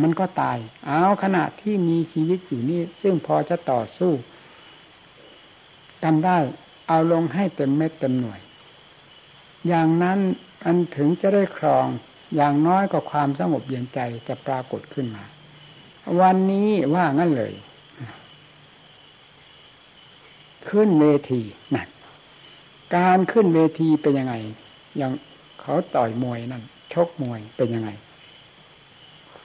[0.02, 4.12] มันก็ตาย เอาขณะที่มีชีวิตอยู่นี่ซึ่งพอจะต่อสู้
[6.04, 6.38] กันได้
[6.88, 8.40] เอาลงให้เต็มเม็ดเต็มหน่วย
[9.68, 10.20] อย่างนั้น
[10.66, 11.88] อันถึงจะได้ครอง
[12.36, 15.24] อย่างน้อยก็ความสงบเย็นใจจะปรากฏขึ้นมา
[16.22, 17.54] วันนี้ว่างั้นเลย
[20.70, 21.42] ขึ้นเวที
[21.76, 21.90] นั่น
[22.96, 24.34] การขึ้นเวทีเป็นยังไง
[24.98, 25.12] อย่าง
[25.62, 26.64] เขาต่อยมวยนั่น
[26.94, 27.90] ชกมวยเป็นยังไง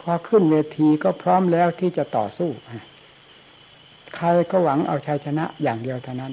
[0.00, 2.50] พอขึ้นเวทีก็พร้อมแล้วที่จะต่อสู้
[4.16, 6.32] ใครก็หวังเอาชัยชนะอย่างเดียวเท่านั้น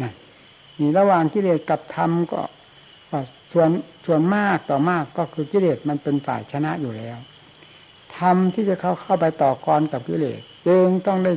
[0.00, 0.14] นั่น
[0.78, 2.40] นี่ระหว่างกิเลสกับธรรมก็
[3.52, 3.70] ส่วน
[4.06, 7.18] ส่วนมากต่อมากก็คือกิเลสมันเป็นฝ่ายชนะอยู่แล้ว
[8.16, 11.32] ธรรมที่จะเข้าเข้าไปต่อกรกับกิเลสจึงต้องได้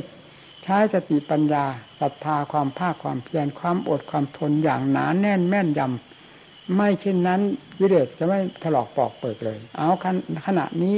[0.64, 1.64] ใช้สติปัญญา
[2.00, 7.40] ศรัทธาความภาคความเพียรความอดความทนอย่างหนาแน่นแม่นยำไม่เช่นนั้น
[7.80, 9.88] วิเดชจะไม่ถลอกปอกเปิดเลย เอา
[10.46, 10.94] ขณะนี้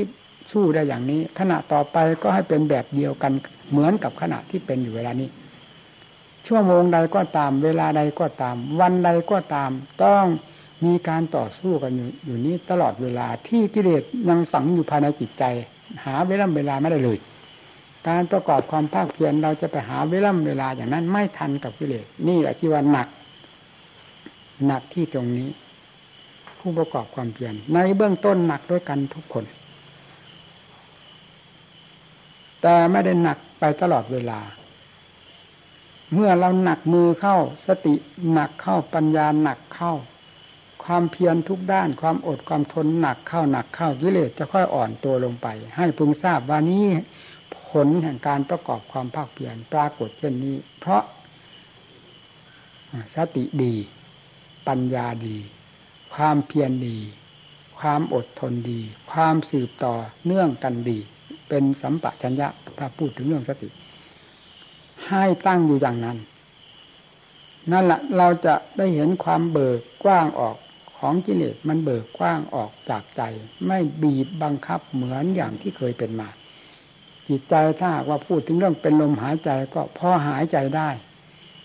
[0.52, 3.32] สู้ได้อย่างนี้ ขณะต่อไปก็ให้เป็นแบบเดียวกัน
[3.70, 5.28] เหมือนกับขณะที่เป็นอยู่เวลานี้
[6.46, 9.70] ชั่วโมงใดก็ตาม เวลาใดก็ตาม วันใดก็ตาม
[10.04, 10.24] ต้อง
[10.84, 15.44] มีการต่อสู้กันอยู่อยู่นี้ตลอดเวลาที่กิเลสยังฝังอยู่ภายในจิตใจ
[16.04, 17.18] หาเวลาเวลาไม่ได้เลย
[18.08, 23.08] การประกอบความภาคเพียรเราจะไปหาเวลาเวลาอย่างนั้นไม่ทันกับกิเลสนี่แหละที่ว่าหนัก
[24.66, 25.48] หนักที่ตรงนี้
[26.58, 29.44] ผู้ประกอบความเพียรในเบื้องต้นหนักด้วยกันทุกคน
[32.62, 34.40] แต่ไม่ได้หนักไปตลอดเวลา
[36.14, 37.36] เมื่อเราหนักมือเข้า
[37.66, 37.94] สติ
[38.32, 39.92] หนักเข้าปัญญาหนักเข้า
[40.88, 45.46] ความเพียรทุกด้านความอดความทนหนักเข้าหนักเข้ากิเลสจะค่อยอ่อนตัวลงไป
[45.76, 46.86] ให้พึงทราบว่านี้
[47.68, 51.02] ผลแห่งการประกอบความภาคเพียรปรากฏเช่นนี้ เพราะ
[53.14, 53.74] สติดี
[54.68, 55.38] ปัญญาดี
[56.14, 56.98] ความเพียรดี
[57.78, 58.80] ความอดทนดี
[59.12, 60.98] ความสืบต่อเนื่องกันดี
[61.48, 62.48] เป็นสัมปชัญญะ
[62.78, 63.68] ถ้าพูดถึงเรื่องสติ
[65.08, 66.18] ให้ตั้งอยู่อย่างนั้น
[67.72, 70.56] นั่นแหละเราจะได้เห็นความเบิกกว้างออก
[70.98, 73.22] ของกิเลสมันเบิกกว้างออกจากใจ
[73.66, 76.28] ไม่บีบบังคับเหมือนอย่างที่เคยเป็นมา
[77.28, 80.90] จิตใจถ้าว่าพูดถึงเรื่องเป็นลมหายใจก็พอหายใจได้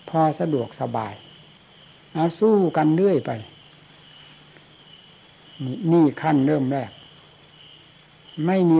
[0.08, 1.14] พอสะดวกสบาย
[2.14, 3.30] เอาสู้กันเรื่อยไป
[5.92, 6.90] นี่ขั้นเริ่มแรก
[8.46, 8.78] ไม่มี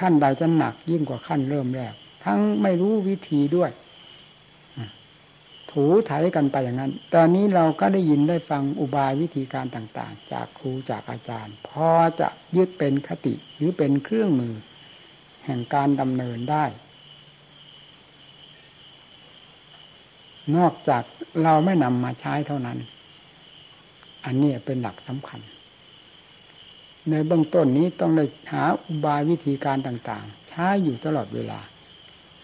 [0.00, 3.70] ขั้นใดจะหนักยิ่งกว่าขั้นเริ่มแรก ทั้งไม่รู้วิธีด้วย
[5.72, 11.88] ถูถ่ายกันไปอย่างนั้น ตอนนี้เราก็ได้ยินได้ฟังอุบายวิธีการต่างๆ จากครูจากอาจารย์ พอ
[12.20, 14.54] จะยึดเป็นคติหรือเป็นเครื่องมือ
[15.44, 16.64] แห่งการดำเนินได้
[20.56, 21.02] นอกจาก
[21.42, 22.78] เราไม่นำมาใช้เท่านั้น
[24.24, 25.40] อันนี้เป็นหลักสำคัญ
[27.10, 31.60] ในเบื้องต้นนี้ต้องได้หาอุบายวิธีการต่างๆ ใช้อยู่ตลอดเวลา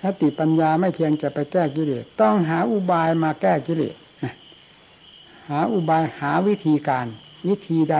[0.02, 3.96] สติปัญญาไม่เพียงจะไปแก้กิเลสต้องหาอุบายมาแก้กิเลส
[5.48, 7.06] หาอุบายหาวิธีการ
[7.48, 7.96] วิธีใด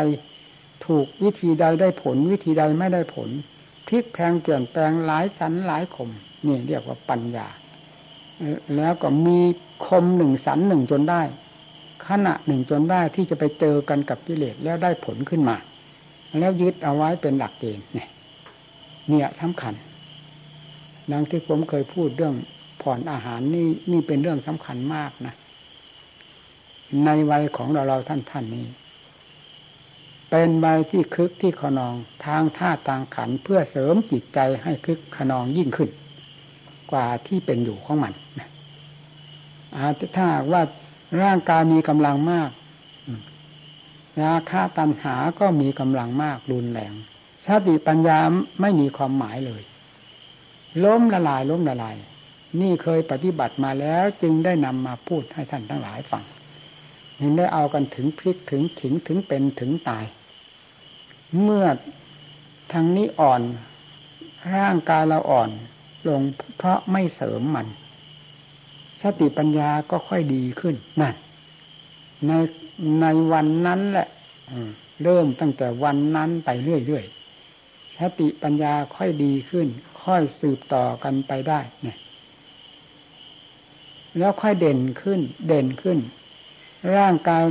[0.86, 3.28] ถูกวิธีใดได้ผล วิธีใดไม่ได้ผล
[3.86, 6.10] พลิกแพงเปลี่ยนแปลงหลายสันหลายคม
[6.46, 7.48] นี่เรียกว่าปัญญา
[8.76, 9.38] แล้วก็มี
[9.86, 11.22] คมหนึ่งสันหนึ่งจนได้
[12.08, 15.56] ขณะหนึ่งจนได้ที่จะไปเจอกันกับกิเลสแล้วได้ผลขึ้นมา
[16.38, 18.08] แล้วยึดเอาไว้เป็นหลักเกณฑ์เนี่ย
[19.08, 19.74] เนี่ยสำคัญ
[21.12, 22.34] ดังที่ผมเคยพูดเรื่อง
[22.82, 25.34] ผ่อนอาหารนี่นี่เป็นเรื่องสำคัญมากนะ
[27.04, 28.66] ในวัยของเราเราท่านท่านนี้
[30.30, 31.94] เป็นวัยที่คึกที่ขนอง
[32.26, 35.90] ทางท่าทางขันเพื่อเสริมจิตใจให้คึกขนองยิ่งขึ้น
[36.92, 38.12] กว่าที่เป็นอยู่ของมัน
[39.78, 40.62] อาจจะถ้าว่า
[41.22, 42.50] ร่างกายมีกำลังมาก
[44.24, 46.92] ราคาตันหาก็มีกำลังมากรุนแรง
[47.46, 48.18] สติปัญญา
[48.60, 49.62] ไม่มีความหมายเลย
[50.84, 51.96] ล้มละลายล้มละลาย
[52.60, 56.24] นี่เคยปฏิบัติมาแล้วจึงได้นำมาพูดให้ท่านทั้งหลายฟัง
[57.20, 60.04] ยังได้เอากันถึงพลิกถึงถิงถึงเป็นถึงตาย
[61.42, 61.66] เมื่อ
[62.72, 63.42] ทางนี้อ่อน
[64.56, 65.50] ร่างกายเราอ่อน
[66.08, 66.22] ลง
[66.56, 67.66] เพราะไม่เสริมมัน
[69.02, 71.14] สติปัญญาก็ค่อยดีขึ้นนั่น
[72.26, 72.30] ใน
[73.00, 74.08] ในวันนั้นแหละ
[75.02, 79.68] เริ่มตั้งแต่วันนั้นไปเรื่อยๆสติปัญญาค่อยดีขึ้น
[80.04, 81.98] ค่อยสืบต่อกันไปได้เนี่ย
[84.18, 85.98] แล้วค่อยเด่นขึ้น เด่นขึ้น
[86.96, 87.42] ร่างกาย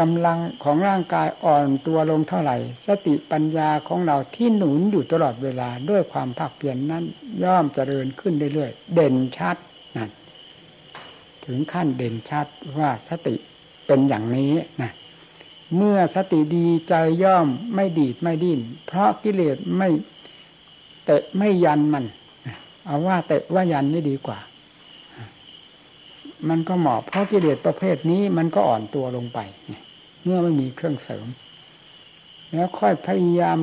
[0.00, 7.04] กำลังของร่างกายอ่อนตัวลงเท่าไหร่ สติปัญญาของเราที่หนุนอยู่ตลอดเวลาด้วยความภาคเพียรนนั้น
[7.44, 9.56] ย่อมเจริญขึ้นเรื่อยๆเด่นชัด
[9.96, 10.10] นั่น
[11.44, 12.46] ถึงขั้นเด่นชัด
[12.78, 13.34] ว่าสติ
[13.86, 14.92] เป็นอย่างนี้นะ
[15.76, 19.88] เมื่อสติดีใจย่อมไม่ดีดไม่ดิ้นเพราะกิเลสไม่
[21.06, 22.04] เตะไม่ยันมัน
[22.86, 24.38] เอาว่าเตะว่ายันนี่ดีกว่า
[26.48, 29.38] มันก็เหมาะเพราะกิเลสประเภทนี้มันก็อ่อนตัวลงไป
[30.22, 31.26] เมื่อไม่มีเครื่องเสริม
[32.54, 33.58] แล้วค่อยพยายาม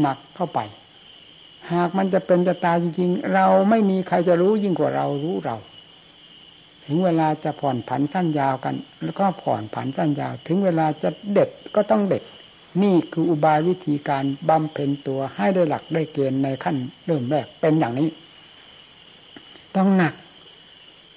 [0.00, 0.60] หนักเข้าไป
[1.72, 5.56] หากมันจะเป็นจะตายจริงๆ เราไม่มีใครจะรู้ยิ่งกว่าเรารู้เรา
[6.84, 12.22] ถึงเวลาจะผ่อนผันสั้นยาวกัน แล้วก็ผ่อนผันสั้นยาว ถึงเวลาจะเด็ดก็ต้องเด็ด
[12.82, 18.08] นี่คืออุบายวิธีการบำเพ็ญตัวให้ได้หลักได้เกณฑ์ในขั้นเริ่มแรกเป็นอย่างนี้
[19.76, 20.14] ต้องหนัก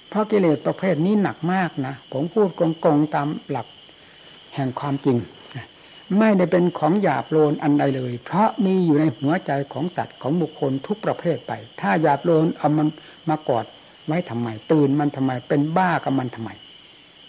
[0.08, 3.66] เพราะกิเลสประเภทนี้หนักมากนะผมพูดกงๆตามหลัก
[4.54, 5.18] แห่งความจริง
[6.18, 12.88] ไม่ได้เป็นของหยาบโลนอันใดเลย เพราะมีอยู่ในหัวใจของสัตว์ของบุคคลทุกประเภทไป ถ้าหยาบโลนเอามัน
[13.28, 13.64] มากอด
[14.06, 16.50] ไว้ทำไมตื่นมันทำไมเป็นบ้ากับมันทำไม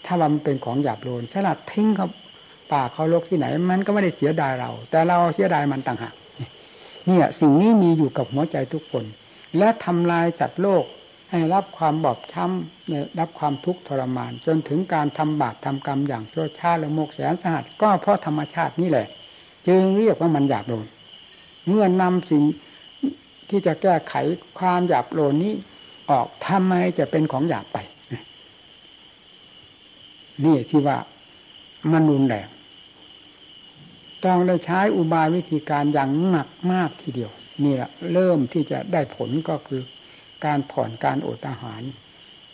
[0.04, 2.08] ถ้าว่ามันเป็นของหยาบโลนฉลาดทิ้งเขา
[2.72, 6.14] ป่าเขาลกที่ไหน มันก็ไม่ได้เสียดายเรา แต่เราเสียดายมันต่างหาก
[7.06, 9.04] เนี่ย สิ่งนี้มีอยู่กับหัวใจทุกคน
[9.58, 10.84] และทำลายจัดโลก
[11.30, 19.06] ให้รับความบอบช้ำรับความทุกข์ทรมาน จนถึงการทำบาปทำกรรมอย่างชั่วช้าและโมกแสนสหัสก็เพราะธรรมชาตินี่แหละ
[19.68, 20.86] จึงเรียกว่ามันหยาบโลน
[21.66, 22.42] เมื่อนำสิ่ง
[23.48, 24.14] ที่จะแก้ไข
[24.58, 25.52] ความหยาบโลนนี้
[26.10, 27.78] ออกทำไมจะเป็นของหยาบไป
[30.44, 30.96] นี่ที่ว่า
[31.92, 32.46] มันรุนแรง
[34.26, 37.30] ต้องได้ใช้อุบายวิธีการอย่างหนักมากทีเดียว
[37.64, 39.82] นี่แหละเริ่มที่จะได้ผลก็คือ
[40.44, 41.82] การผ่อนการอดอาหาร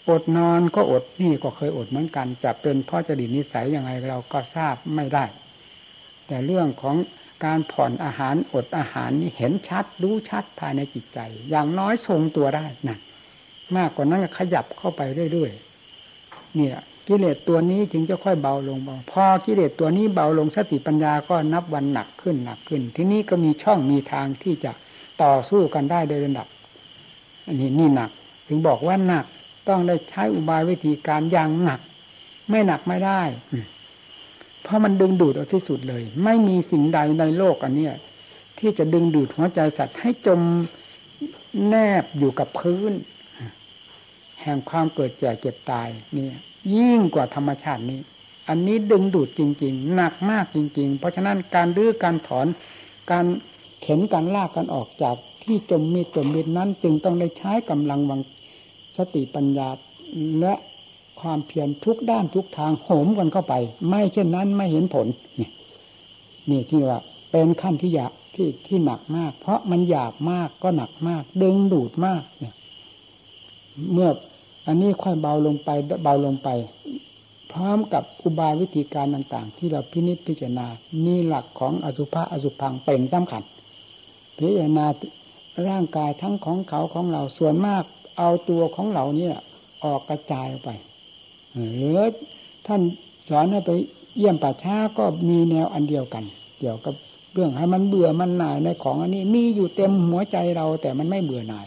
[0.08, 5.24] อดนอนก็อดนี่ก็เคยอดเหมือนกัน จะเป็นเพราะจดิตนิสัยยังไงเราก็ทราบไม่ได้
[6.26, 6.96] แต่เรื่องของ
[7.44, 11.18] การผ่อนอาหารอดอาหารนี่เห็นชัดรู้ชัดภายในจิตใจ
[11.50, 12.98] อย่างน้อยทรงตัวได้นะ
[13.76, 16.76] มากกว่านั้นก็ขยับเข้าไปเรื่อยๆเนี่ย
[17.08, 24.72] กิเลสตัวนี้ถึงจะค่อยเบาลงเบาพอกิเลสตัวนี้เบาลงสติปัญญาก็นับวันหนักขึ้นหนักขึ้น ทีนี้ก็มีช่องมีทางที่จะ
[25.22, 26.46] ต่อสู้กันได้โดยระดับ
[27.46, 28.10] อันนี้นี่หนัก
[28.48, 29.24] ถึงบอกว่าหนัก
[29.68, 31.80] ต้องได้ใช้อุบายวิธีการอย่างหนัก
[32.50, 33.22] ไม่หนักไม่ได้
[34.62, 37.94] เพราะมันดึงดูดเอาที่สุดเลย ไม่มีสิ่งใดในโลกอันเนี้ย
[38.58, 40.40] ที่จะดึงดูดหัวใจสัตว์ให้จม
[41.68, 42.92] แนบอยู่กับพื้น
[44.42, 46.36] แห่งความเกิดแก่เก็บตายเนี่ย
[46.76, 48.00] ยิ่งกว่าธรรมชาตินี้
[48.48, 52.46] อันนี้ดึงดูดจริง ๆ หนักมากจริง ๆ เพราะฉะนั้นการรื้อการถอน
[53.10, 53.26] การ
[53.82, 58.20] เข็นกันลากกันออกจากที่จมมีจมมีนั้น จึงต้องได้ใช้กำลังวัง
[58.96, 59.68] สติปัญญา
[60.40, 60.54] และ
[61.20, 63.54] ความเพียรทุกด้านทุกทางโหมกันเข้าไป
[63.88, 65.06] ไม่เช่นนั้นไม่เห็นผล
[65.40, 65.50] นี่
[66.50, 66.98] นี่ที่ว่า
[67.30, 72.54] เป็นขั้นที่ยากที่ที่หนักมาก เพราะมันหยาบมากก็หนักมาก ดึงดูดมากเนี่ย
[73.92, 74.10] เมื่อ
[74.66, 75.70] อันนี้ค่อยเบาลงไป
[76.04, 76.48] เบาลงไป
[77.52, 80.66] พร้อมกับอุบายวิธีการต่าง ๆ ที่เราพินิจพิจารณา
[81.04, 83.42] มีหลักของอสุภะอสุพังเป็นสำคัญ
[84.38, 84.86] พิจารณา
[85.68, 87.84] ร่างกายทั้งของเขาของเราส่วนมาก
[88.18, 89.36] เอาตัวของเราเนี่ย
[89.84, 90.68] ออกกระจายไป
[91.76, 92.00] หรือ
[92.66, 92.80] ท่าน
[93.28, 93.70] สอนให้ไป
[94.16, 96.24] เยี่ยมป่าช้าก็มีแนวอันเดียวกัน
[96.60, 96.94] เกี่ยวกับ
[97.34, 101.66] เรื่องให้มันเบื่อมันหน่ายในของอันนี้มีอยู่เต็มหัวใจเราแต่มันไม่เบื่อหน่าย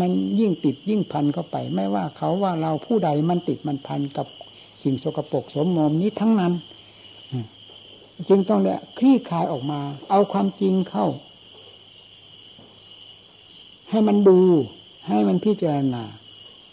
[0.00, 4.26] มันยิ่งติดยิ่งพันเข้าไป ไม่ว่าเขาว่าเราผู้ใดมันติดมันพันกับ
[4.82, 6.52] สิ่งสกปรกสมมมนี้ทั้งนั้น
[8.28, 11.06] จึงต้องเนี่ยคลี่คลายออกมา เอาความจริงเข้า
[13.90, 14.38] ให้มันดู
[15.08, 16.04] ให้มันพิจารณา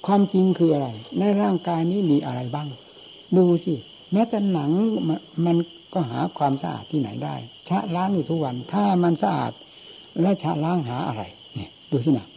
[0.06, 2.68] ความจริงคืออะไร ในร่างกายนี้มีอะไรบ้าง
[3.38, 3.74] ดูสิ
[4.12, 4.72] แม้แต่หนัง
[5.46, 5.58] มัน
[5.94, 7.36] ก็หาความสะอาดที่ไหนได้
[7.70, 9.52] ชะล้างอยู่ทุกวัน ถ้ามันสะอาด
[10.22, 11.24] แล้วชะล้างหาอะไร
[11.56, 12.28] เนี่ย ดูสินะ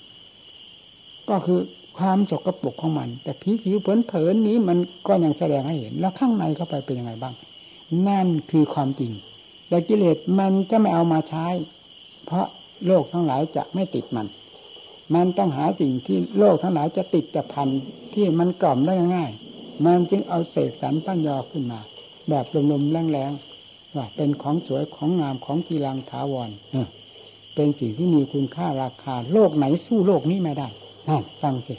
[1.31, 1.61] ก็คือ
[1.99, 7.35] ความสกรปรกของมัน แต่ผิวผิวเผินเผินนี้มันก็ยังแสดงให้เห็น แล้วข้างในเข้าไปเป็นยังไงบ้าง
[8.09, 9.13] นั่นคือความจริง
[9.69, 11.47] แต่กิเลสมันจะไม่เอามาใช้
[12.27, 12.47] เพราะ
[12.87, 14.27] โลกทั้งหลายจะไม่ติดมัน
[15.15, 17.69] มันต้องหาสิ่งที่โลกทั้งหลายจะติดจะพัน
[18.15, 19.31] ที่มันกล่อมได้ง่าย
[19.87, 21.81] มันจึงเอาเศษสันปั้นยอขึ้นมา
[22.29, 26.51] แบบลมๆแรงๆว่าเป็นของสวยของงามของกีรังถาวร
[27.55, 30.69] เป็นสิ่งที่มีคุณค่าราคา โลกไหนสู้โลกนี้ไม่ได้
[31.09, 31.75] นั่นฟังสิ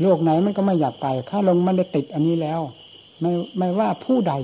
[0.00, 2.60] โลกไหนมันก็ไม่อยากไป ข้าลงมันได้ติดอันนี้แล้ว
[3.20, 4.34] ไม่ไม่ว่าผู้ใด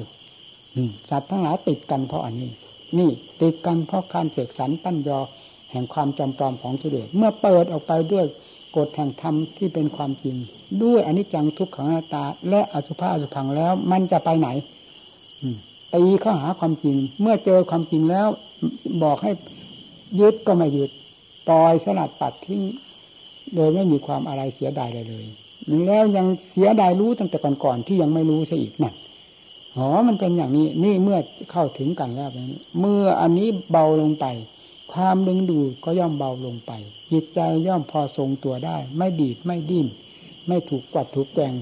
[1.10, 2.50] สัตว์ทั้งหลายติดกันเพราะอันนี้
[2.98, 3.10] นี่
[3.42, 5.18] ติดกันเพราะการเสกสรรปั้นยอ
[5.70, 8.24] แห่งความจำปลอมของกิเลสเมื่อเปิดออกไปด้วย
[8.76, 10.36] กฎแห่งธรรมที่เป็นความจริง
[10.82, 14.48] ด้วยอนิจจังทุกขังนาตา และอสุภะอสุพังแล้ว มันจะไปไหน
[15.94, 18.28] ตีเข้าหาความจริง เมื่อเจอความจริงแล้ว
[19.02, 19.32] บอกให้
[20.20, 20.90] ยึดก็ไม่ยึด
[21.48, 22.62] ปล่อยสลัดปัดทิ้ง
[23.54, 25.26] โดยไม่มีความอะไรเสียดายเลยเลย
[25.86, 28.94] แล้วยังเสียดายรู้ตั้งแต่ก่อนๆที่ยังไม่รู้ซะอีกนั่น
[29.76, 31.18] อ๋อมันเป็นอย่างนี้ นี่เมื่อ
[31.50, 32.30] เข้าถึงกันแล้ว
[32.80, 34.26] เมื่ออันนี้เบาลงไป
[34.92, 36.72] ความดึงดูดก็ย่อมเบาลงไป
[37.12, 39.86] จิตใจย่อมพอทรงตัวได้ ไม่ดีดไม่ดิ้น
[40.48, 41.54] ไม่ถูกกวัดถูกแกง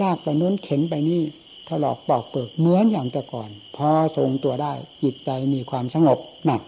[0.00, 1.22] ลากไปนู้นเข็นไปนี่
[1.68, 6.60] ถลอกปอกเปิกเหมือนอย่างแต่ก่อน พอทรงตัวได้ จิตใจมีความสงบหนัก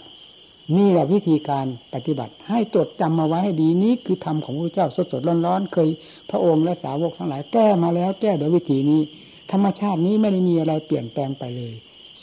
[0.77, 5.88] นี่แหละวิธีการปฏิบัติ ให้จดจำมาไว้ให้ดีนี้คือธรรมของพระเจ้าสดสดร้อนๆเคย
[6.31, 9.00] พระองค์และสาวกทั้งหลายแก้มาแล้วแก้โดยวิธีนี้
[9.53, 11.74] ธรรมชาตินี้ไม่ได้มีอะไรเปลี่ยนแปลงไปเลย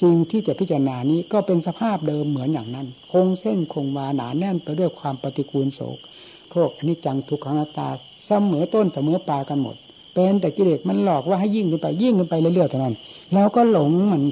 [0.02, 5.98] สิ่งที่จะพิจารณานี้ก็เป็นสภาพเดิมเหมือนอย่างนั้น คงเส้นคงวาหนาแน่นไปด้วยความปฏิกูลโศก
[6.54, 7.90] พวกอนิจจังทุกขังตา
[8.28, 9.76] เสมอต้นเสมอปลายกันหมด
[10.14, 12.96] เป็นแต่กิเลสมันหลอกว่าให้ยิ่งขึ้นไปยิ่งขึ้นไปเรื่อยๆเท่านั้น
[13.34, 14.24] แล้วก็หลงมัน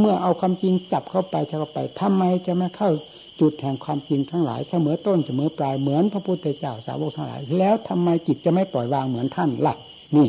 [0.00, 2.90] เมื่อเอาความจริงจับเข้าไปเข้าไปทำไมจะไม่เข้า
[3.40, 9.74] จุดแห่งความจริงทั้งหลายเสมอต้นเสมอปลายเหมือนพระพุทธเจ้าสาวกทั้งหลาย แล้วทำไมจิตจะไม่ปล่อยวางเหมือนท่านล่ะ
[10.16, 10.28] นี่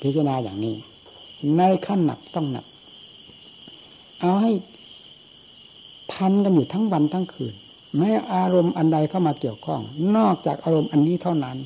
[0.00, 0.74] พิจารณาอย่างนี้
[1.56, 2.66] ในขั้นหนักต้องหนัก
[4.20, 4.52] เอาให้
[6.12, 7.54] พันกันอยู่ทั้งวันทั้งคืน
[7.96, 9.80] ไม่อารมณ์อันใดเข้ามาเกี่ยวข้อง
[10.16, 11.56] นอกจากอารมณ์อันนี้เท่านั้น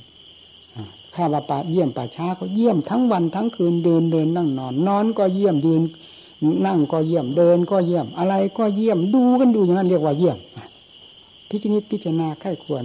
[1.15, 5.83] ข้าบาปาเยี่ยมป่าช้าก็เยี่ยมทั้งวันทั้งคืนเดินเดินนั่งนอน นอนก็เยี่ยมยืน
[6.67, 10.39] นั่งก็เยี่ยมเดินก็เยี่ยม อะไรก็เยี่ยมดูกันดูอย่างนั้นเรียกว่าเยี่ยม
[11.49, 12.85] พิจิตพิจารณาไข้ควร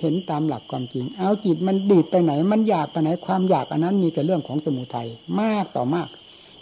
[0.00, 5.08] เห็นตามหลักความจริง เอาจิตมันดีดไปไหน มันอยากไปไหนความอยากอันนั้นมีแต่เรื่องของสมุทัย
[5.40, 6.08] มากต่อมาก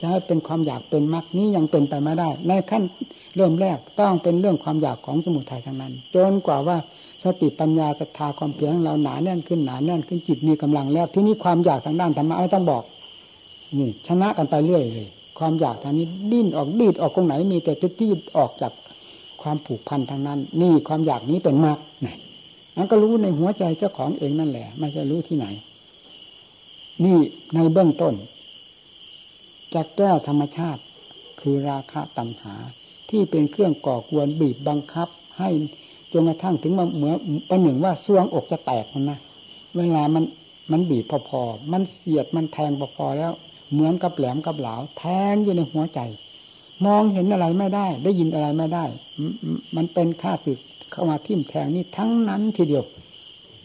[0.00, 2.82] จะให้เป็นความอยากเป็นมรรคนี้ยังเป็นไปไม่ได้ ในขั้น
[3.36, 6.76] เริ่มแรกต้องเป็นเรื่องความอยากของสมุทัยทั้งนั้น จนกว่าว่า
[7.24, 12.82] สติปัญญาศรัทธาความเพียรของเราหนาแน่นขึ้นหนาแน่นขึ้นจิตมีกำลังแล้วที่นี้ความอยากทางด้านธรรมะไม่ต้องบอก
[13.78, 18.72] นี่ชนะกันไปเรื่อยเลย ความอยากทางนี้ดิ้นออกดีดออกตรงไหน มีแต่ที่ออกจาก
[19.42, 22.14] ความผูกพันทางนั้น นี่ความอยากนี้เป็นมรรคนี่
[22.76, 25.46] นั้นก็รู้ในหัวใจเจ้าของเองนั่นแหละ ไม่ใช่รู้ที่ไหน
[27.04, 27.18] นี่
[27.54, 28.14] ในเบื้องต้น
[29.74, 30.82] จะแก้ธรรมชาติ
[31.40, 32.54] คือราคะตัณหา
[33.10, 35.50] ที่เป็นเครื่องก่อกวนบีบบังคับ ให้
[36.12, 37.16] จนกระทั่งถึงมาเหมือน
[37.48, 39.18] ประหนึ่งว่าซวงอกจะแตกมันนะ
[39.76, 40.24] เวลามัน
[40.72, 43.32] มันบีบพอๆมันเสียดมันแทงพอๆแล้ว
[43.72, 46.00] เหมือนกับแหลมกับเหลาแทงอยู่ในหัวใจ
[46.86, 48.84] มองเห็นอะไรไม่ได้ ได้ยินอะไรไม่ได้
[49.76, 50.58] มันเป็นค่าศึก
[50.90, 52.84] เข้ามาทิ่มแทงนี่ทั้งนั้นทีเดียว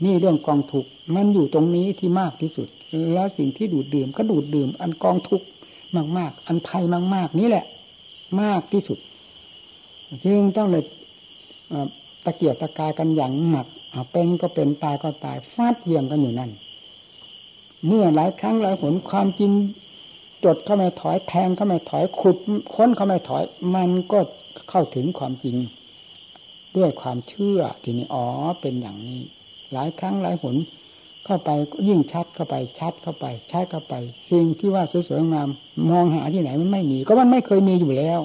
[0.04, 0.86] นี่เรื่องกองทุก
[1.16, 2.68] มันอยู่ตรงนี้ที่มากที่สุด
[3.14, 5.42] แล้วสิ่งที่ดูดดื่มก็ดูดดื่ม อันกองทุก
[6.18, 6.84] มาก ๆ อันภัย
[7.16, 7.66] มาก ๆ นี้แหละ
[8.42, 8.98] มากที่สุด
[10.26, 10.84] จึงต้องเลย
[12.24, 13.68] ตะเกียกตะกายกันอย่างหนัก
[14.12, 16.52] เป็นก็เป็นตายก็ตายฟาดเวียงกันอยู่นั่น
[17.86, 19.52] เมื่อหลายครั้งหลายหนความจริง
[20.46, 22.38] จดเข้าไม่ถอยแทงเข้าไม่ถอยขุด
[22.74, 23.44] ค้นเข้าไม่ถอย
[23.76, 24.20] มันก็
[24.70, 25.58] เข้าถึงความจริง
[26.78, 28.26] ด้วยความเชื่อทีนี้อ๋อ
[28.62, 29.20] เป็นอย่างนี้
[29.74, 30.56] หลายครั้งหลายหน
[31.26, 31.50] เข้าไป
[31.88, 33.94] ยิ่งชัดเข้าไปชัดเข้าไปชัดเข้าไป
[34.30, 35.50] สิ่งที่ว่าสวยๆงาม
[35.90, 38.20] มองหาที่ไหนมันไม่มี ก็มันไม่เคยมีอยู่แล้ว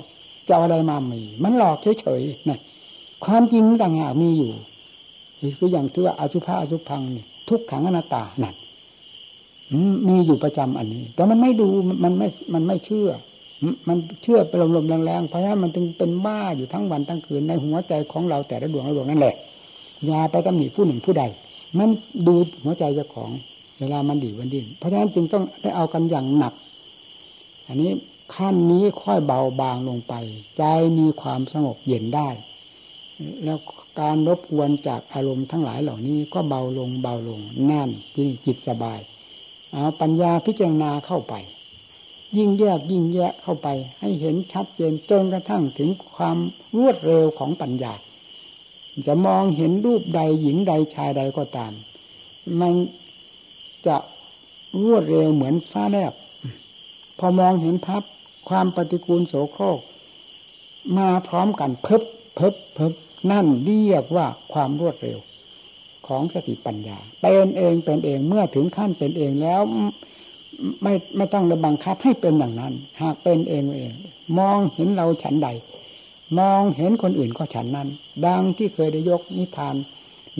[0.48, 2.58] จะอะไรมามีมันหลอกเฉยๆนะ
[3.24, 4.52] ความจริงต่างหากมีอยู่
[5.58, 8.54] คืออย่างที่ว่าอสุภะอสุพังนี่ทุกขังอนัตตานั่น
[10.08, 11.68] มีอยู่ประจำอันนี้ แต่มันไม่ดู
[12.04, 13.10] มันไม่มันไม่เชื่อ
[13.88, 19.34] มันเชื่อไปลมๆแรงๆเพราะฉะนั้นมันจึงเป็นบ้าอยู่ทั้งวันทั้งคืนในหัวใจของเราแต่ละดวงละดวงนั่นแหละ
[20.06, 21.24] อย่าไปตำหนิผู้หนึ่งผู้ใด
[21.78, 21.88] มัน
[22.26, 22.34] ดู
[22.64, 23.30] หัวใจเจ้าของ
[23.78, 26.54] เวลามันดีวันดินเพราะฉะนั้นจึงต้องได้เอากันอย่างหนัก
[27.68, 27.90] อันนี้
[28.34, 30.14] ขั้นนี้ค่อยเบาบางลงไป
[30.58, 30.62] ใจ
[30.98, 32.28] มีความสงบเย็นได้
[33.44, 33.58] แล้ว
[34.00, 37.40] การรบกวนจากอารมณ์ทั้งหลายเหล่านี้ก็เบาลงเบาลง
[37.70, 39.00] นั่นที่จิตสบาย
[40.00, 41.34] ปัญญาพิจารณาเข้าไป
[42.36, 43.68] ยิ่งแยกยิ่งแยกเข้าไป
[44.00, 46.38] ให้เห็นชัดเจนจนกระทั่งถึงความ
[46.76, 47.92] รวดเร็วของปัญญา
[49.06, 51.72] จะมองเห็นรูปใดหญิงใดชายใดก็ตาม
[52.60, 52.74] มัน
[53.86, 53.96] จะ
[54.82, 56.12] รวดเร็วเหมือนฟ้าแลบ
[57.18, 58.02] พอมองเห็นพับ
[58.48, 59.80] ความปฏิกูลโสโครก
[60.98, 62.02] มาพร้อมกันเพิบ
[62.34, 62.92] เพิบเพิบ
[63.30, 65.18] นั่นเรียกว่าความรวดเร็ว
[66.08, 69.60] ของสติปัญญา เป็นเองเป็นเองเมื่อถึงขั้นเป็นเองแล้ว
[70.82, 73.92] ไม่ไม่ต้องระบังคับให้เป็นอย่างนั้น หากเป็นเองเอง
[74.38, 75.48] มองเห็นเราฉันใด
[76.38, 77.88] มองเห็นคนอื่นก็ฉันนั้น
[78.26, 79.74] ดังที่เคยได้ยกนิทาน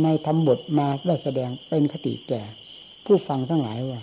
[0.03, 2.43] ในธรรมบทมาได้แสดงเป็นคติแก่
[3.05, 4.01] ผู้ฟังทั้งหลายว่า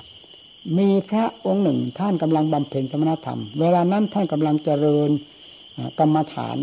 [0.78, 5.10] มีพระองค์หนึ่งท่านกำลังบำเพ็ญสมณธรรม เวลานั้นท่านกำลังเจริญ
[6.00, 6.58] กรรมฐาน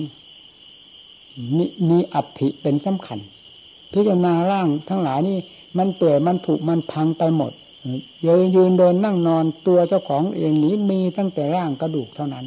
[1.91, 3.19] มีอัฐิเป็นสำคัญ
[3.93, 5.39] พิจารณาร่างทั้งหลายนี่
[5.79, 7.53] มันเปื่อยมันผุมันพังไปหมด
[8.27, 12.47] ยืนยืนเดินนั่งนอนตัวเจ้าของเองนี้มีตั้งแต่ร่างกระดูกเท่านั้น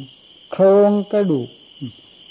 [0.52, 1.48] โครงกระดูก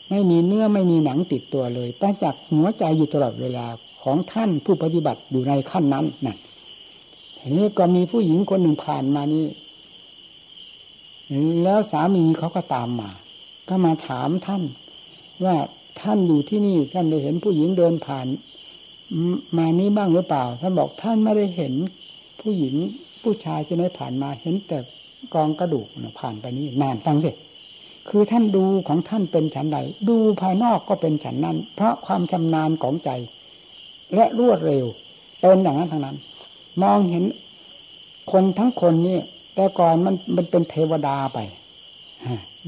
[0.10, 3.66] ไม่มีเนื้อไม่มีหนังติดตัวเลยแต่จากหัวใจอยู่ตลอดเวลา
[4.04, 6.38] ของท่านผู้ปฏิบัติอยู่ในขั้นนั้นนั่น
[7.38, 9.46] ทีนี้ก็มีผู้หญิงคนหนึ่งผ่านมานี่
[11.64, 13.10] แล้วสามีเขาก็ตามมา
[13.68, 14.64] ก็มาถามท่าน
[15.46, 15.56] ว่า
[16.02, 18.28] ท่านอยู่ที่นี่ท่านได้เห็นผู้หญิงเดินผ่าน
[19.58, 21.74] มานี้บ้างหรือเปล่า ท่านบอกท่านไม่ได้เห็น
[22.42, 22.76] ผู้หญิง
[23.24, 24.78] ผู้ชายที่ไหนผ่านมาเห็นแต่
[25.34, 25.88] กองกระดูก
[26.20, 27.32] ผ่านไปนี้นานฟังสิ
[28.10, 33.10] คือท่านดูของท่านเป็นฉันใดดูภายนอกก็เป็นฉันนั้น เพราะความชำนาญของใจ
[34.16, 34.86] และรวดเร็ว
[35.40, 36.18] เป็นอย่างนั้นทั้งนั้น
[36.82, 37.24] มองเห็น
[38.32, 39.20] คนทั้งคนนี่
[39.56, 41.40] แต่ก่อนมันมันเป็นเทวดาไป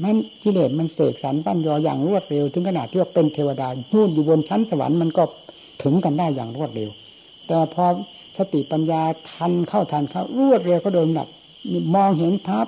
[0.02, 5.24] มันกิเลสมันเสกสรรปั้นยออย่างรวดเร็ว ถึงขนาดที่ว่าเป็นเทวดานู่นอยู่บนชั้นสวรรค์มันก็
[5.82, 6.90] ถึงกันได้อย่างรวดเร็ว
[7.46, 7.84] แต่พอ
[8.36, 9.02] สติปัญญา
[9.32, 11.28] ทันเข้าทันเข้ารวดเร็วก็เดินหนัก
[11.94, 12.66] มองเห็นภาพ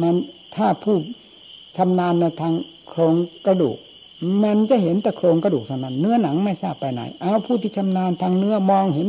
[0.00, 0.14] มัน
[0.54, 0.96] ถ้าผู้
[1.76, 2.54] ชำนาญในทาง
[2.88, 3.14] โครง
[3.46, 3.78] กระดูก
[4.44, 9.08] มันจะเห็นแต่โครงกระดูกเท่านั้น เนื้อหนังไม่ทราบไปไหน เอาผู้ที่ชำนาญทางเนื้อมองเห็น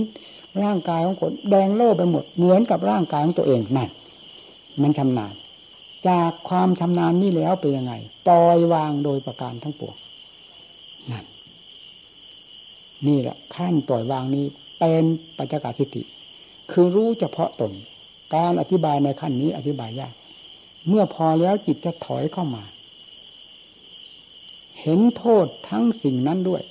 [0.63, 3.89] ร่างกายของคนแดงโล่ไปหมดเหมือนกับร่างกายของตัวเองนั่น
[4.81, 5.33] มันชำนาญ
[6.07, 7.93] จากความชำนาญนี่แล้วเป็นยังไง
[8.27, 9.95] ปล่อยวางโดยประการทั้งปวง
[11.11, 11.25] นั่น
[13.07, 14.45] นี่แหละขั้นปล่อยวางนี้
[14.79, 15.03] เป็น
[15.37, 16.01] ปัจจกสิติ
[16.71, 17.71] คือรู้เฉพาะตน
[18.35, 20.13] การอธิบายในขั้นนี้อธิบายยาก
[20.87, 22.63] เมื่อพอแล้วจิตจะถอยเข้ามา
[24.81, 26.63] เห็นโทษทั้งสิ่งนั้นด้วย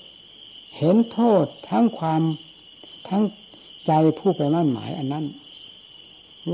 [0.79, 2.23] เห็นโทษทั้งความ
[3.09, 3.23] ทั้ง
[3.87, 5.25] ใจผู้ไปมั่นหมายอันนั้น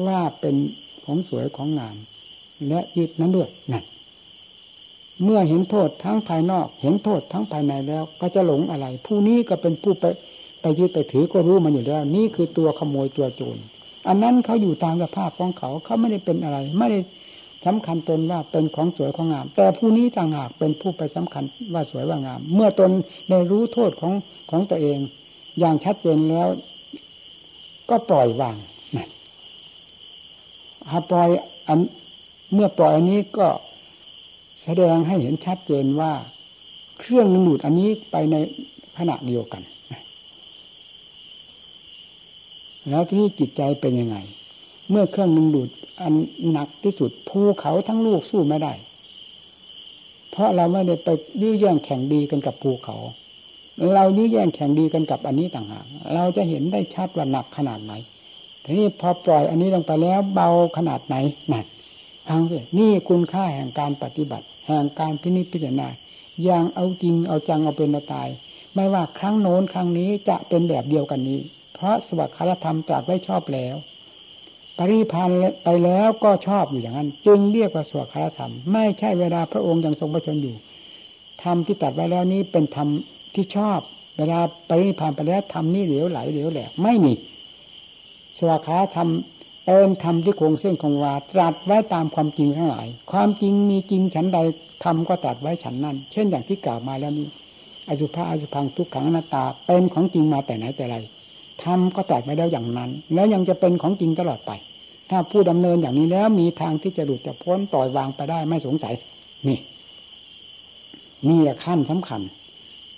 [0.07, 0.57] ว่าเป็น
[1.05, 1.97] ของสวยของงาม
[2.69, 3.85] และยึดนั้นด้วยนั่น
[5.23, 10.05] เมื่อเห็นโทษทั้งภายนอก เห็นโทษทั้งภายในแล้ว ก็จะหลงอะไร ผู้นี้ก็เป็นผู้ไป
[10.61, 13.57] ไปยึดไปถือก็รู้มันอยู่แล้ว นี่คือตัวขโมยตัวโจร
[14.09, 17.01] อันนั้นเขาอยู่ตามสภาพของเขาเขาไม่ได้เป็นอะไร ไม่ได้
[17.67, 21.45] สำคัญตนว่าเป็นของสวยของงาม แต่ผู้นี้ต่างหากเป็นผู้ไปสำคัญ
[21.75, 22.91] ว่าสวยว่างาม เมื่อตน
[23.31, 24.13] ได้รู้โทษของ
[24.51, 24.99] ของตัวเอง
[25.59, 26.49] อย่างชัดเจนแล้ว
[27.91, 28.57] ก็ปล่อยวาง
[28.97, 29.09] นะ
[31.11, 31.29] ปล่อย
[31.69, 31.79] อัน
[32.55, 33.47] เมื่อปล่อยอันนี้ก็
[34.65, 36.13] แสดงให้เห็นชัดเจนว่า
[37.01, 38.37] เครื่องนึงดูดอันนี้ไปใน
[38.99, 39.63] ขณะเดียวกัน
[42.91, 44.17] แล้วที่นี่จิตใจเป็นยังไง
[44.91, 45.69] เมื่อเครื่องนึงดูด
[46.01, 46.15] อัน
[46.51, 48.73] หนักที่สุดภูเขาทั้งลูกสู้ไม่ได้
[50.31, 51.09] เพราะเราไม่ได้ไป
[51.43, 52.97] ยื้อแย่งแข่งดีกันกับภูเขา
[53.95, 55.85] เรายื้อแย่งแข่งดีกันกับอันนี้ต่างหาก
[56.15, 57.93] เราจะเห็นได้ชัดว่าหนักขนาดไหน
[58.65, 61.17] ทีนี้พอปล่อยอันนี้ลงไปแล้วเบาขนาดไหน
[61.49, 61.67] หนัก
[62.29, 65.89] ฟังสินี่คุณค่าแห่งการปฏิบัติ แห่งการพินิจพิจารณา
[66.45, 68.29] อย่างเอาจริงเอาจังเอาเป็นมาตาย
[68.75, 71.41] ไม่ว่าครั้งโน้นครั้งนี้จะเป็นแบบเดียวกันนี้
[71.75, 72.33] เพราะสวัสดิ
[72.65, 73.75] ธรรมตรัสไว้ชอบแล้ว
[74.79, 80.57] ปริพันธ์ไปแล้วก็ชอบอยู่อย่างนั้น จึงเรียกว่าสวัสดิธรรม ไม่ใช่เวลาพระองค์ยังทรงประชนอยู่
[81.43, 82.89] ธรรมที่ตัดไว้แล้วนี้เป็นธรรม
[83.35, 83.81] ที่ชอบ
[84.19, 87.13] เวลาปริพันธ์ไปแล้วธรรมนี้เหลวไหลเหลวแหลกไม่มี
[88.39, 88.65] สวัสดิ
[88.97, 89.09] ธรรม
[89.65, 94.39] เป็นธรรมที่คงเส้นคงวาตรัสไว้ตามความจริงทั้งหลาย ความจริงมีจริงฉันใด
[94.85, 97.29] ธรรมก็ตรัสไว้ฉันนั้น เช่นอย่างที่กล่าวมาแล้วนี้
[97.89, 100.97] อสุภะอสุพังทุกขังอนัตตาเป็นของจริงมาแต่ไหนแต่ไร
[101.63, 104.53] ทำก็แตกไปแล้วอย่างนั้น แล้วยังจะเป็นของจริงตลอดไป
[105.11, 108.95] ถ้าผู้ดำเนินอย่างนี้แล้วมีทางที่จะหลุดจะพ้นต่อยวางไปได้ไม่สงสัย
[109.49, 109.59] นี่
[111.29, 112.21] นี่ขั้นสำคัญ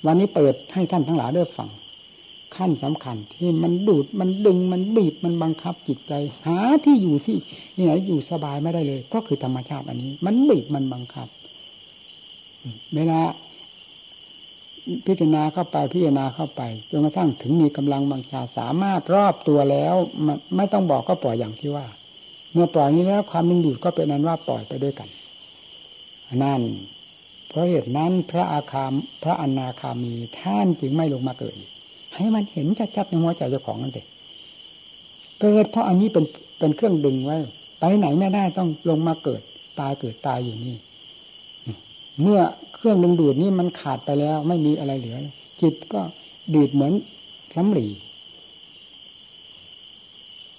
[0.07, 1.69] วันนี้เปิดให้ท่านทั้งหลายได้ฟัง
[2.57, 6.13] ขั้นสำคัญ ที่มันดูดมันดึงมันบีบมันบังคับจิตใจ
[6.47, 7.39] หาที่อยู่ที่
[7.77, 11.29] นี่ไหนอยู่สบายไม่ได้เลย ก็คือธรรมชาติอันนี้ มันบีบมันบังคับ
[12.95, 13.21] เวลา
[15.07, 19.95] พิจารณาเข้าไปพิจารณาเข้าไปจนกระทั่งถึงมีกำลังบังชาสามารถรอบตัวแล้ว
[20.57, 21.87] ไม่ต้องบอกก็ปล่อยอย่างที่ว่า
[22.53, 25.09] เมื่อปล่อยนี้แล้วความดึงดูดก็เป็นนั้นว่าปล่อยไปด้วยกัน
[26.43, 26.63] นั่น
[27.49, 28.93] เพราะเหตุนั้นพระอาคาม
[29.23, 31.55] พระอนาคามีท่านจึงไม่ลงมาเกิด
[32.17, 34.07] ให้มันเห็นชัดๆในหัวใจเจ้าของนั่นเอง
[35.41, 36.25] เกิดเพราะอันนี้เป็น
[36.59, 37.37] เป็นเครื่องดึงไว้
[37.79, 39.41] ไปไหนไม่ได้ต้องลงมาเกิด
[39.81, 40.77] ตายเกิดตายอยู่นี่
[42.23, 42.41] เมื่อ
[42.75, 45.19] เครื่องดึงดูดนี้มันขาดไปแล้ว ไม่มีอะไรเหลือ
[45.61, 46.01] จิตก็
[46.55, 46.93] ดีดเหมือน
[47.55, 47.89] สำลี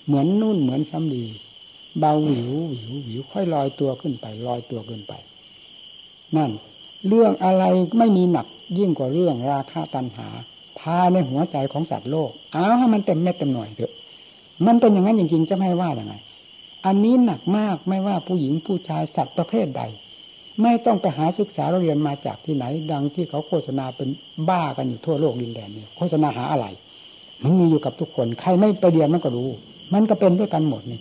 [0.06, 1.24] เหมือนนุ่นเหมือนสำลี
[2.00, 5.14] เบาหวิวหวิวหวิวค่อยลอยตัวขึ้นไปลอยตัวขึ้นไป
[6.38, 6.52] นั่น
[7.08, 7.64] เรื่องอะไร
[7.98, 8.48] ไม่มีหนัก
[8.78, 10.28] ยิ่งกว่าเรื่องราคาตันหา
[10.88, 13.94] พาในหัวใจของสัตว์โลกเอาให้มันเต็มเม็ดเต็มหน่วยเถอะ
[14.66, 16.14] มันเป็นอย่างนั้นจริงๆจะไม่ว่าอย่างไง
[16.86, 19.82] อันนี้หนักมากไม่ว่าผู้หญิงผู้ชายสัตว์ประเภทใด
[20.62, 24.10] ไม่ต้องไปหาศึกษาเรียนมาจากที่ไหน ดังที่เขาโฆษณาเป็น
[24.50, 26.68] บ้ากันอยู่ทั่วโลกดินแดนนี่ยโฆษณาหาอะไร
[27.44, 29.50] มันมีอยู่กับทุกคน ใครไม่ไปเรียนมันก็รู้
[29.94, 31.00] มันก็เป็นด้วยกันหมดนี่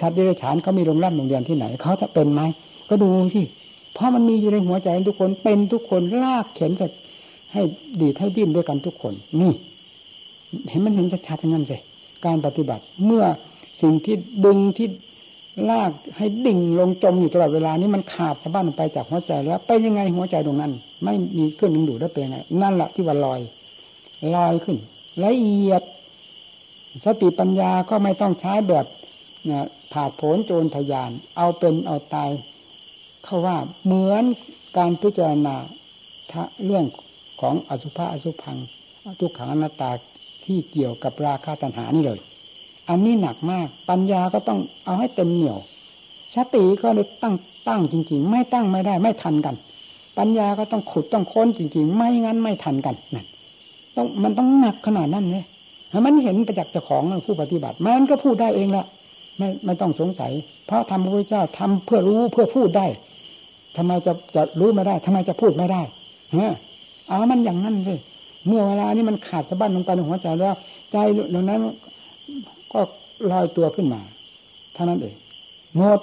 [0.00, 2.42] สัตว์เดรัจฉานเขามีโรงรับโรงเรียนที่ไหนเขาจะเป็นไหม
[2.88, 3.42] ก็ดูสิ
[3.94, 6.86] เพราะมันมีอยู่ในหัวใจทุกคนเป็นทุกคนลากเข็นจะ
[7.52, 7.62] ให้
[8.00, 9.52] ดีให้ดิ้นด้วยกันทุกคน นี่
[10.68, 11.80] เห็นมันเห็นชัดๆทั้งนั้นเลย
[12.24, 13.24] การปฏิบัติ เมื่อ
[13.82, 14.88] สิ่งที่ดึงที่
[15.70, 20.72] ลากให้ดิ่งลงจมอยู่ตลอดเวลานี้มันขาดสะบั้นไปจากหัวใจแล้วไปยังไงหัวใจตรงนั้น
[21.04, 23.40] ไม่มีเครื่องดึงดูดได้เป็นไงนั่นแหละที่ว่าลอย
[24.34, 24.76] ลอยขึ้น
[25.24, 25.82] ละเอียด
[27.04, 28.86] สติปัญญาก็ไม่ต้องใช้แบบ
[29.92, 32.30] ผ่าโผนโจรทยาน เอาเป็นเอาตาย
[33.24, 34.24] เขาว่าเหมือน
[34.76, 35.56] การพิจารณา
[36.64, 36.84] เรื่อง
[37.40, 38.56] ของอสุภะอสุพัง
[39.20, 39.90] ทุกขังอนัตตา
[40.44, 42.20] ที่เกี่ยวกับราคาตัณหานี่เลย
[42.88, 45.58] อันนี้หนักมาก ปัญญาก็ต้องเอาให้เต็มเหนี่ยว
[46.34, 47.34] สติก็เลยตั้ง
[47.68, 49.54] ตั้งจริง ๆ ไม่ตั้งไม่ได้ไม่ทันกัน
[50.18, 53.26] ปัญญาก็ต้องขุดต้องค้นจริง ๆ ไม่งั้นไม่ทันกันนั่น
[53.96, 55.44] ต้องมันต้องหนักขนาดนั้นเลย
[56.06, 58.84] มันเห็นประจักษ์เจ้าของผู้ปฏิบัติ มันก็พูดได้เองละ
[59.38, 60.32] ไม่ไม่ต้องสงสัย
[60.66, 62.86] เพราะทำพระพุทธเจ้าทำเพื่อรู้เพื่อพูดได้
[63.76, 65.82] ทำไมจะจะรู้ไม่ได้ทำไมจะพูดไม่ได้
[66.32, 66.46] เฮ้
[67.08, 67.98] เอามันอย่างนั้นเลย
[68.46, 70.54] เมื่อเวลานี้มันขาดสะบั้นลงไปในหัวใจแล้ว
[70.92, 70.96] ใจ
[71.30, 71.60] เหล่านั้น
[72.72, 72.80] ก็
[73.30, 74.00] ลอยตัวขึ้นมา
[74.74, 75.14] เท่านั้นเอง
[75.76, 76.00] หมด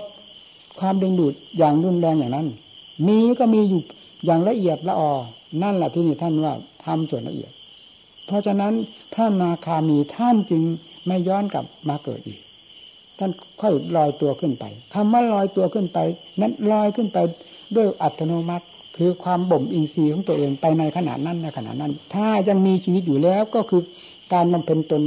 [0.79, 2.47] ความดึงดูดอย่างรุนแรงอย่างนั้น
[3.07, 3.81] มีก็มีอยู่
[4.25, 5.11] อย่างละเอียดละออ
[5.63, 6.53] นั่นแหละที่นี่ท่านว่า
[6.85, 7.51] ทำส่วนละเอียด
[8.25, 8.73] เพราะฉะนั้น
[9.13, 10.63] พระนาคามีท่านจึง
[11.07, 12.39] ไม่ย้อนกลับมาเกิดอีก
[13.19, 13.31] ท่าน
[13.61, 15.99] ค่อยลอยตัวขึ้นไปคำว่าลอยตัวขึ้นไป
[16.41, 17.17] นั้นลอยขึ้นไป
[17.75, 18.65] ด้วยอัตโนมัติ
[18.97, 23.81] คือความบ่มอินทรีย์ของตัวเองไปในขณะนั้นในขณะนั้น ถ้ายังมีชีวิตอยู่แล้วก็คือ
[24.33, 25.01] การบำเพ็ญตน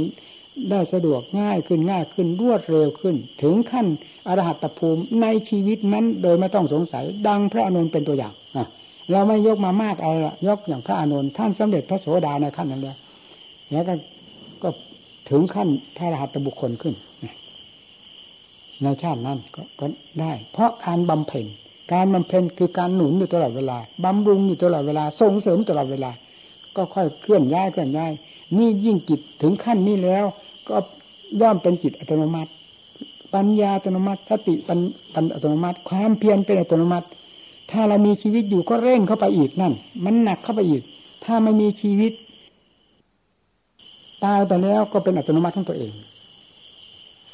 [0.71, 3.87] ได้สะดวกง่ายขึ้นง่ายขึ้นรวดเร็วขึ้น ถึงขั้น
[4.27, 8.33] อรหัตภูมิในชีวิตนั้นโดยไม่ต้องสงสัย ดังพระอนุนเป็นตัวอย่าง
[9.11, 12.97] เราไม่ยกมามากอะไรละยกอย่างพระอนุนท่านสำเร็จพระโสดาในขั้นนั้นแล้ว
[13.71, 13.93] แล้วก็
[14.63, 14.69] ก็
[15.29, 16.93] ถึงขั้นพระอรหัตบุคคลขึ้น
[18.83, 19.85] ในชาตินั้นก็ก็
[20.21, 21.45] ได้ เพราะการบำเพ็ญ
[21.93, 26.11] การบำเพ็ญคือการหนุนอยู่ตลอดเวลาบำรุงอยู่ตลอดเวลาส่งเสริมตลอดเวลา
[26.75, 28.11] ก็ค่อยเคลื่อนย้ายเคลื่อนย้าย
[28.57, 30.25] นี่ยิ่งจิตถึงขั้นนี้แล้ว
[30.69, 30.77] ก็
[31.41, 32.51] ย่อมเป็นจิตอัตโนมัติ
[33.33, 34.79] ปัญญาอัตโนมัติสติปัญ
[35.33, 37.07] อัตโนมัติ ความเพียรเป็นอัตโนมัติ
[37.71, 39.73] ถ้าเรามีชีวิตอยู่ก็เร่งเข้าไปอีกนั่น
[40.05, 40.81] มันหนักเข้าไปอีก
[41.23, 42.11] ถ้าไม่มีชีวิต
[44.23, 45.91] ตายไปแล้วก็เป็นอัตโนมัติของตัวเอง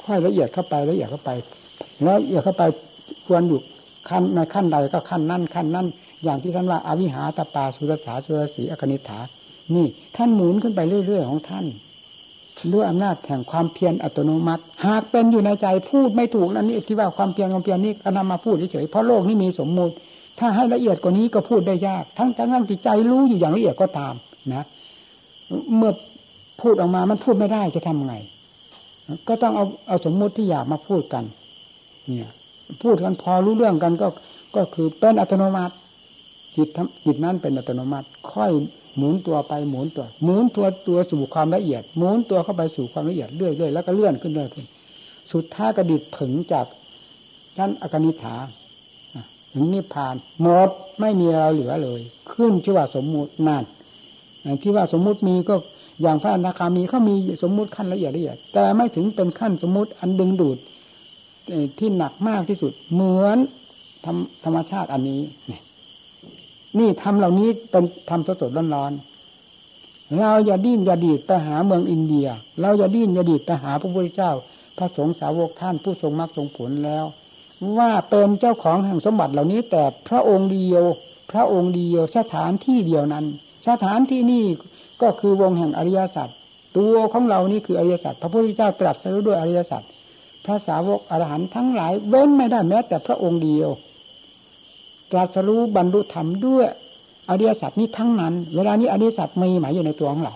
[0.04, 1.30] ค่อยละเอียดเข้าไปละเอียดเข้าไป
[2.02, 2.62] แล้วละเอียดเข้าไป
[3.26, 3.60] ควรอยู่
[4.08, 5.86] ขั้นในขั้นใดก็ขั้นนั่นขั้นนั่น
[6.24, 9.20] อย่างที่ท่านว่าอาวิหาตาปาสุรสาสุรสีอกนิฐา
[9.74, 9.86] นี่
[10.16, 11.66] ท่านหมุนขึ้นไปเรื่อยๆของท่าน
[12.72, 19.94] ด้วยอำนาจแห่งความเพียรอัตโนมัติ หากเป็นอยู่ในใจพูดไม่ถูกนั่นนี่ที่ว่าความเพียรความเพียรนี้ก็นำมาพูดเฉยๆเพราะโลกนี้มีสมมุติ
[20.38, 24.14] ถ้าให้ละเอียดกว่านี้ก็พูดได้ยาก ทั้งทั้งที่ใจรู้อยู่อย่างละเอียดก็ตาม
[24.54, 24.64] นะ
[25.76, 25.92] เมื่อ
[26.60, 28.14] พูดออกมามันพูดไม่ได้จะทำไง
[29.28, 31.24] ก็ต้องเอาเอาสมมุติที่อยากมาพูดกัน
[32.06, 32.32] เนี่ย
[32.82, 34.08] พูดกันพอรู้เรื่องกันก็
[34.56, 35.74] ก็คือเป็นอัตโนมัติ
[36.56, 36.68] จิต
[37.04, 38.52] จิตนั้นเป็นอัตโนมัติ ค่อย
[38.96, 44.66] หมุนตัวไปหมุนตัวหมุนตัวตัวสู่ความละเอียด หมุนตัวเข้าไปสู่ความละเอียดเรื่อยๆแล้วก็เลื่อนขึ้นเรื่อยขึ้น
[45.32, 46.66] สุดท้ายกระดิดถึงจาก
[47.56, 48.36] ชั้นอกนิฐา
[49.52, 50.68] ถึงนิพพานหมด
[51.00, 52.00] ไม่มีอะไรเหลือเลย
[52.32, 53.64] ขึ้นชื่อว่าสมมุตินั่น
[54.62, 55.54] ที่ว่าสมมุติมีก็
[56.02, 60.58] อย่างพระอนาคามีเขามีสมมุติขั้นละเอียดละเอียด แต่ไม่ถึงเป็นขั้นสมมุติอันดึงดูด
[61.78, 63.38] ที่หนักมากที่สุด เหมือน
[64.04, 65.22] ธรรมธรรมชาติอันนี้
[66.78, 72.28] นี่ทำเหล่านี้เป็นทำสดสดร้อนๆเราอย่าดิ้นอย่าดีดไปหาเมืองอินเดีย
[72.60, 74.32] เราอย่าดิ้นอย่าดีดไปหาพระพุทธเจ้า
[74.78, 77.04] พระสงฆ์สาวกท่านผู้ทรงมรรคทรงผลแล้ว
[77.78, 80.82] ว่าเป็นเจ้าของแห่งสมบัติเหล่านี้ แต่พระองค์เดียว
[81.32, 83.24] พระองค์เดียวสถานที่เดียวนั้น
[83.68, 84.44] สถานที่นี้
[85.02, 86.28] ก็คือวงแห่งอริยสัจ
[86.76, 89.82] ตัวของเรานี่คืออริยสัจพระพุทธเจ้าตรัสรู้ด้วยอริยสัจ
[90.44, 93.70] พระสาวกอรหันต์ทั้งหลาย เว้นไม่ได้แม้ แต่พระองค์เดียว
[95.10, 96.66] ตรัสรู้บรรลุธรรมด้วย
[97.30, 100.34] อริยสัจนี้ทั้งนั้น เวลานี้อริยสัจมีหมายอยู่ในตัวของเรา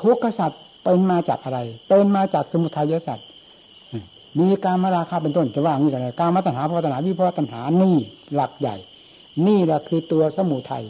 [0.00, 0.50] ทุกขสัจ
[0.82, 3.18] เป็นมาจากอะไร เป็นมาจากสมุทัยสัจ
[4.38, 7.96] มีการมาราคาเป็นต้นจะว่างี้อะไรการมาตัณหาภาตัณหาวิภาตัณหานี่
[8.34, 8.76] หลักใหญ่
[9.46, 10.84] นี่แหละคือตัวสมุทัย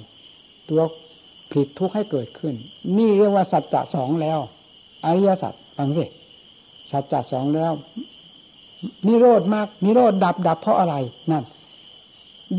[0.70, 0.80] ตัว
[1.53, 2.55] ผิดทุกข์ให้เกิดขึ้น
[2.96, 4.38] นี่เรียกว่าสัจจะสองแล้ว
[5.05, 6.05] อริยสัจฟังสิ
[6.93, 7.72] สัจจะสองแล้ว
[9.07, 10.95] นิโรธมากนิโรธดับดับเพราะอะไร
[11.30, 11.45] นั่น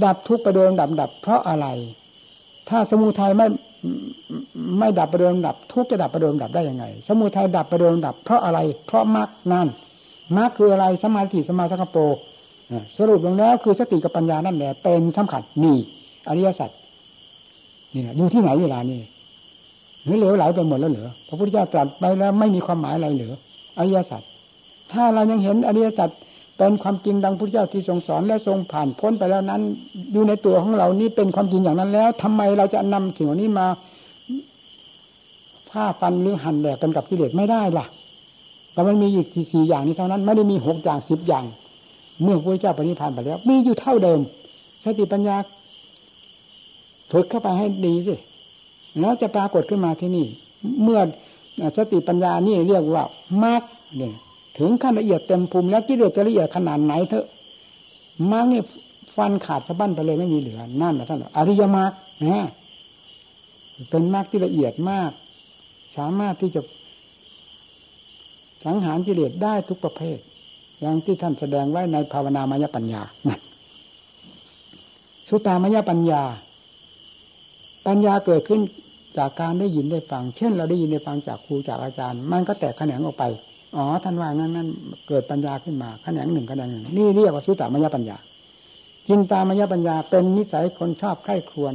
[0.03, 1.67] ดับทุกข์ไปโดยดับดับเพราะอะไร
[2.69, 3.47] ถ้าสมุทัยไม่
[4.79, 9.67] ไม่ดับไปโดยดับ ทุกข์จะดับไปโดยดับได้ยังไง สมุทัยดับไปโดยดับ เพราะอะไร เพราะมรรคนั่น
[10.37, 12.01] มรรคคืออะไรสมาธิสมาสังกปร
[12.97, 15.77] สรุปลงแล้วคือสติกับปัญญานั่นแหละเป็นสำคัญนี่
[16.27, 16.69] อริยสัจ
[17.93, 18.99] นี่แหละอยู่ที่ไหนเวลานี้
[20.03, 23.33] หรือเหลวไหลไปหมดแล้วเหรอพระพุทธเจ้าตรัสไปแล้วไม่มีความหมายอะไรเหลือ
[23.77, 24.21] อริยสัจ
[24.93, 26.09] ถ้าเรายังเห็นอริยสัจ
[26.57, 29.61] เป็นความจริงดังพระเจ้าที่ทรงสอนและทรงผ่านพ้นไปแล้วนั้น
[30.13, 33.67] อยู่ในตัวของเรานี่เป็นความจริงอย่างนั้นแล้วทำไมเราจะนำสิ่งนี้มา
[35.69, 37.85] ผ้าฟันหรือหั่นแหลกกันกับกิเลสไม่ได้ล่ะ
[38.73, 41.43] แต่มันมีอยู่สี่อย่างนี้เท่านั้น ไม่ได้มีหกอย่างสิบอย่าง
[42.21, 44.19] เมื่อพระเจ้าปณิพานไปแล้ว มีอยู่เท่าเดิม
[44.83, 45.35] สติปัญญา
[47.11, 48.15] ฝึกเข้าไปให้ดีสิ
[48.99, 50.25] แล้วจะปรากฏขึ้นมาที่นี่
[50.83, 50.99] เมื่อ
[51.77, 53.03] สติปัญญานี่เรียกว่า
[53.43, 53.61] มรรค
[53.97, 54.13] เนี่ย
[54.57, 57.25] ถึงขั้นละเอียดเต็มภูมิแล้วกิเลสจะละเอียดขนาดไหนเถอะ
[58.31, 58.61] มรรคนี่
[59.15, 61.91] ฟันขาดสะบั้นไปเลยไม่มีเหลือนั่นแหละท่านอริยมรรค
[62.25, 62.47] นะ
[63.89, 65.11] เป็นมรรคที่ละเอียดมาก
[65.97, 66.61] สามารถที่จะ
[68.65, 70.17] สังหารกิเลสได้ทุกประเภท
[70.79, 73.01] อย่างที่ท่านแสดงไว้ในภาวนามยปัญญา
[75.27, 76.23] สุตามยปัญญา
[77.87, 78.61] ปัญญาเกิดขึ้น
[79.17, 83.23] จากการได้ยินได้ฟัง เช่น เราได้ยินได้ฟังจากครูจากอาจารย์ มันก็แตกแขนงออกไป
[83.75, 84.67] อ๋อท่านว่างั้นนั้น
[85.07, 88.17] เกิดปัญญาขึ้นมาแขนงหนึ่งแขนงหนึ่งนี่เรียกว่าสุตตามยปัญญา
[89.07, 91.73] จินตามยปัญญาเป็นนิสัยคนชอบใคร่ครวญ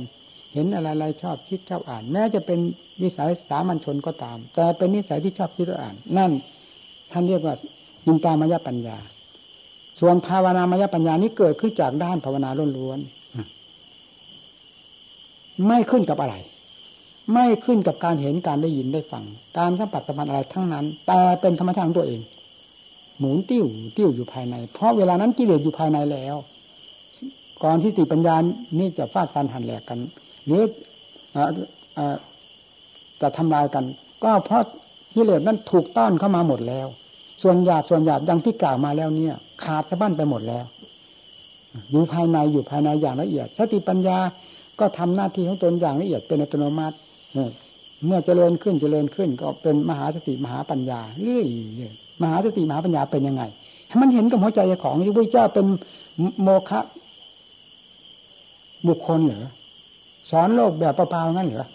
[0.55, 2.59] เห็นอะไรๆชอบคิดชอบอ่าน แม้จะเป็น
[3.03, 6.31] นิสัยสามัญชนก็ตาม แต่เป็นนิสัยที่ชอบคิดอ่าน นั่น
[7.13, 7.55] ท่านเรียกว่า
[8.05, 8.99] จินตามยปัญญา
[10.01, 13.19] ส่วนภาวนามยปัญญานี้เกิดขึ้นจากด้านภาวนาล้วนๆ
[15.67, 16.35] ไม่ขึ้นกับอะไร
[17.33, 19.25] ไม่ขึ้นกับการเห็นการได้ยินได้ฟัง
[19.59, 22.21] การสัมผัสสัมพันธ์อะไรทั้งนั้น แต่เป็นธรรมชาติของตัวเอง
[23.19, 23.65] หมุนติ้ว
[23.97, 26.37] ติ้วอยู่ภายใน เพราะเวลานั้นกิเลสอยู่ภายในแล้ว
[27.65, 28.37] ก่อนที่ติปัญญา
[28.79, 29.99] นี่จะฟาดฟันหันแหลกกัน
[30.47, 30.63] หรือ
[33.21, 33.85] จะทำลายกัน
[34.25, 34.63] ก็เพราะ
[35.15, 36.87] กิเลสนั้นถูกต้อนเข้ามาหมดแล้ว
[37.43, 40.65] ส่วนหยาบส่วนหยาบดังที่กล่าวมาแล้วเนี่ย ขาดสะบั้นไปหมดแล้ว
[41.91, 44.19] อยู่ภายในอยู่ภายในอย่างละเอียดสติปัญญา
[44.81, 46.97] ก็ทำหน้าที่ของตนอย่างละเอียดเป็นอัตโนมัติ
[48.07, 51.47] เมื่อเจริญขึ้นเจริญขึ้นก็เป็นมหาสติมหาปัญญาเรื่อย
[52.23, 53.43] มหาสติมหาปัญญาเป็นยังไง
[53.89, 55.67] ให้มันเห็นกับหัวใจของที่พระเจ้าเป็น
[56.43, 56.81] โมฆะ
[58.89, 59.51] บุคคลเหรอ
[60.31, 61.69] สอนโลกแบบเปล่าๆงั้นเหรอ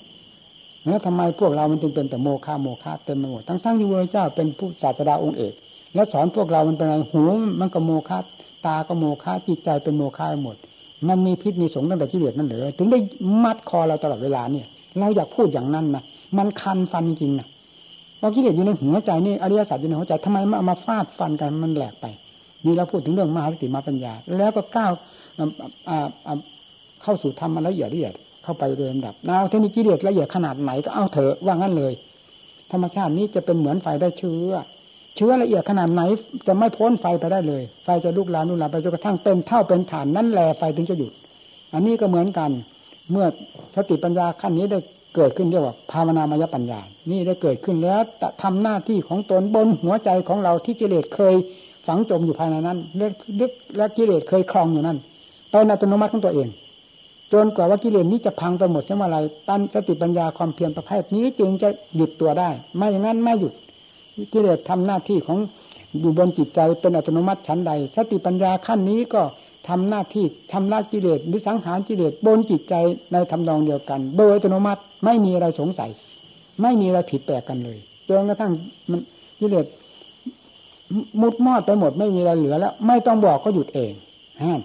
[0.87, 5.53] แล้วทำไมพวกเรามันจึงเป็นแต่โมฆะโมฆะเต็มไปหมดทั้งทั้งที่พระเจ้าเป็นผู้ศาสดาองค์เอก
[5.93, 7.23] แล้วสอนพวกเรามันเป็นอะไรหู
[7.59, 8.19] มันก็โมฆะ
[8.65, 10.55] ตาก็โมฆะจิตใจเป็นโมฆะหมด
[11.07, 12.99] มันมีพิษมีสงตั้งแต่กิเลสนั่นเหรอถึงได้
[13.43, 14.67] มัดคอเราตลอดเวลาเนี่ย
[14.99, 16.03] เราอยากพูดอย่างนั้นนะ
[16.37, 17.47] มันคันฟันจริงนะ
[18.19, 22.05] เราคิดอยู่ในหัวใจนี่อริยสัจอยู่ในหัวใจทำไมมามาฟาดฟันกันมันแหลกไป
[22.65, 24.91] นี่เราพูดถึงเรื่องมหาสติมาปัญญา แล้วก็ก้าว
[27.03, 28.13] เข้าสู่ธรรมละเอียดละเอียด
[28.43, 31.93] เข้าไปโดยลำดับเอาเทคนิคกิเลสละเอียดขนาดไหนก็เอาเถอะว่างั้นเลย
[32.71, 34.51] ธรรมชาตินี้จะเป็นเหมือนไฟได้เชื้อ
[35.15, 36.01] เชื้อละเอียดขนาดไหน
[36.47, 41.13] จะไม่พ้นไฟไปได้เลย ไฟจะลุกลามลุกลามไปจนกระทั่งเป็นเท่าเป็นฐานนั่นแหละไฟถึงจะหยุด
[41.73, 42.51] อันนี้ก็เหมือนกัน
[43.11, 43.25] เมื่อ
[43.75, 44.79] สติปัญญาขั้นนี้ได้
[45.15, 46.79] เกิดขึ้นเรียกว่าภาวนามยปัญญา
[47.11, 48.01] นี่ได้เกิดขึ้นแล้ว
[48.43, 51.35] ทำหน้าที่ของตนบนหัวใจของเราที่กิเลสเคย
[51.87, 52.77] ฝังจมอยู่ภายในนั้น
[53.39, 54.97] ลึกและกิเลสเคยคลองอยู่นั่น
[55.49, 56.47] เป็นอัตโนมัติของตัวเอง
[57.33, 63.53] จนกว่าว่ากิเลสนี้จะพังไปหมดเช่นไรปัญสติปัญญาความเพียรประเภทนี้จึงจะหยุดตัวได้ ไม่อย่างนั้นไม่หยุด
[64.33, 65.37] กิเลสทำหน้าที่ของ
[65.99, 69.21] อยู่บนจิตใจเป็นอัตโนมัติชั้นใด สติปัญญาขั้นนี้ก็
[69.67, 72.73] ทำหน้าที่ทำละกิเลสหรือสังหารกิเลสบนจิตใจ
[73.13, 75.89] ในทำนองเดียวกัน โดยอัตโนมัติไม่มีอะไรสงสัย
[76.61, 78.51] ไม่มีอะไรผิดแปลกกันเลยจนกระทั่ง
[78.91, 78.99] มัน
[79.39, 79.65] กิเลส
[81.21, 83.91] มุดมอดไปหมดไม่มีอะไรเหลือแล้ว ไม่ต้องบอกก็หยุดเอง
[84.43, 84.59] ฮะ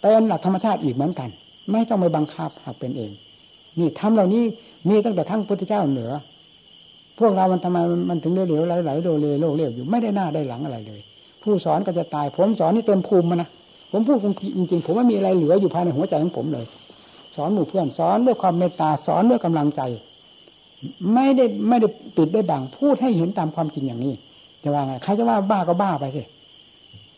[0.00, 1.28] เป็นหลักธรรมชาติอีกเหมือนกัน
[1.72, 3.10] ไม่ต้องไปบังคับหากเป็นเอง
[3.78, 4.42] นี่ทำเหล่านี้
[4.88, 6.10] มีตั้งแต่ทั้งพุทธเจ้าเหนือ
[7.18, 7.78] พวกเรามันทำไม
[8.10, 11.00] มันถึงเหลวไหลๆโดเลโลเลวอยู่ไม่ได้หน้าได้หลังอะไรเลย
[11.42, 13.48] ผู้สอนก็จะตายผมสอนนี่เต็มภูมิมานะ
[13.90, 14.18] ผมพูด
[14.56, 16.66] จริงๆผมไม่มีอะไรเหลืออยู่ภายในหัวใจของผมเลย
[17.36, 19.82] สอนหมู่เพื่อนสอนด้วยความเมตตาสอนด้วยกำลังใจ
[21.14, 24.14] ไม่ได้ไม่ได้ปิดได้บังพูดให้เห็นตามความจริงอย่างนี้
[24.62, 26.22] จะว่าไงใครจะว่าบ้าก็บ้าไปสิ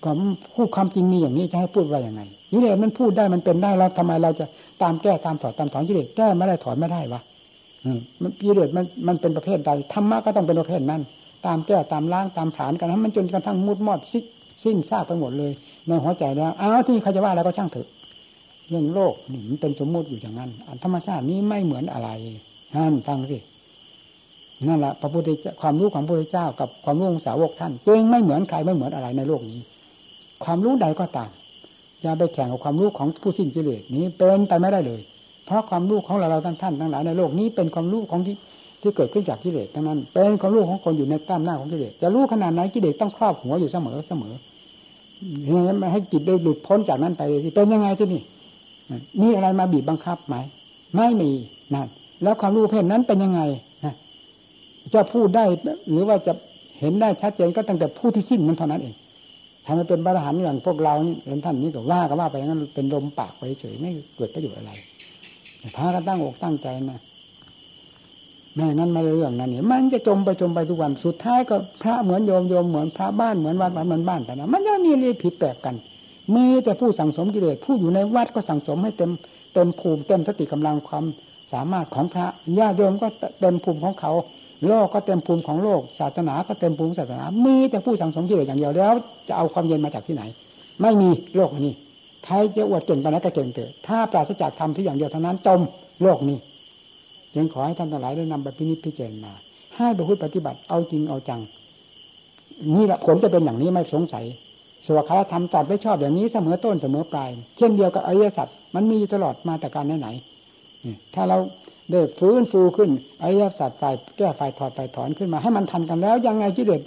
[0.05, 0.11] ก็
[0.55, 4.45] พูดความจริงมีอย่างนี้จะให้พูดว่าอย่างไงยิเลสมันพูดได้มันเป็นได้แล้วทำไมเราจะ
[4.83, 7.21] ตามแก้ตามถอดตามถอนยิเลสแก้ไม่ได้ถอนไม่ได้วะ
[8.23, 11.03] มันยิเลสมันมันเป็นประเภทใดธรรมะก็ต้องเป็นประเภทนั้น
[11.47, 14.01] ตามแก้ตามล้างตามผานกันให้มันจนกระทั่งมุดมอด
[14.65, 15.53] สิ้นซากไปหมดเลย
[15.87, 17.89] ในหัวใจแล้วอ้าวที่ใครจะว่าอะไรก็ช่างเถอะ
[18.69, 20.51] เรื่องโลกนี่มันเป็นสมมุติอยู่อย่างนั้น
[20.83, 22.09] ธรรมชาตินี้ไม่เหมือนอะไร
[22.75, 23.39] ท่านฟังสิ
[24.69, 29.61] นั่นแหละพระพุทธเจ้าความรู้ของพระพุทธเจ้ากับความรู้ของสาวกท่านเองไม่เหมือนใครไม่เหมือนอะไรในโลกนี้
[30.45, 31.31] ความรู้ใดก็ตาม
[32.03, 35.01] อย่าไปแข่งกับความรู้ของผู้สิ้นกิเลสนี้เป็นไปไม่ได้เลย
[35.47, 38.37] เพราะความรู้ของเราเราท่านท่านทั้งหลายในโลกนี้เป็นความรู้ของที่
[38.81, 44.35] ที่เกิดขึ้นจากกิเลสทั้งนั้น เป็นความรู้ของคนอยู่ในต้ามหน้าของกิเลสจะรู้ขนาดไหนกิเลสต้องครอบหัวอยู่เสมอเสมอ
[45.79, 48.23] ไม่ให้จิตได้หลุดพ้นจากนั้นไปเลยเป็นยังไงที่นี่
[49.21, 50.37] มีอะไรมาบีบบังคับไหม
[50.97, 51.31] ไม่มี
[51.75, 51.89] นั่น
[52.23, 53.41] แล้วความรู้เพศนั้นเป็นยังไง
[53.85, 53.95] นะ
[54.95, 55.45] จะพูดได้
[55.91, 56.33] หรือว่าจะ
[56.81, 58.95] เห็นได้ชัดเจนก็ตั้งแต่ผู้ที่สิ้นนั้นเท่านั้นเอง
[59.67, 64.73] ทำให้เป็นบรหารอย่างพวกเรานี่เห็นท่านนี้ก็ว่าก็ว่าไปงั้นเป็นลมปากไปเฉยไม่เกิดประโยชน์อะไร
[65.77, 67.01] พากันตั้งอกตั้งใจนะ
[68.57, 75.75] แม่งั้นไมาเรื่องนั้นเนี่ยมันจะจมไปจมไปทุกวันสุดท้ายก็พระเหมือนโยมโยมเหมือนพระบ้านเหมือนวัดวัดเหมือนบ้านแต่นะมันยังมีเรื่องผิดแปลกกัน
[76.35, 79.11] มีแต่ผู้สั่งสมกิเลสผู้อยู่ในวัดก็สั่งสมให้เต็ม
[79.55, 81.05] เต็มภูมิเต็มสติกำลังความ
[81.53, 82.27] สามารถของพระ
[82.59, 83.09] ญาติโยมก็
[83.41, 84.13] เต็มภูมิของเขา
[84.67, 88.95] โลกก็เต็มภูมิของโลก ศาสนาก็เต็มภูมิศาสนา มีแต่ผู้สั่งสมกิเลสอย่างเดียวแล้ว
[89.29, 90.23] จะเอาความเย็นมาจากที่ไหน
[90.83, 91.75] ไม่มีโลกนี้
[92.25, 95.61] ใครจะอวดเก่งไปไหนก็เก่งเถอะถ้าปราศจากธรรมที่อย่างเดียวเท่านั้นจม
[96.03, 96.39] โลกนี้
[97.37, 99.33] ยังขอให้ท่านทั้งหลายได้นำไปพินิจพิจารณา
[99.77, 101.41] ให้ไปพูดปฏิบัติเอาจริงเอาจัง
[102.77, 104.25] นี่แหละผลจะเป็นอย่างนี้ไม่สงสัย
[104.87, 110.09] สวขาธรรมตัดไว้ชอบอย่างนี้เสมอต้นเสมอปลาย เช่นเดียวกับอริยสัจมันมีตลอดมาแต่การไหน
[111.15, 111.39] ถ้าเรา
[111.91, 112.91] ได้ฟื้นฟูขึ้น
[113.23, 116.81] อริยสัจฝ่ายแก้ฝ่ายถอดฝ่ายถอนขึ้นมาให้มันทันกันแล้วยังไงกิเลส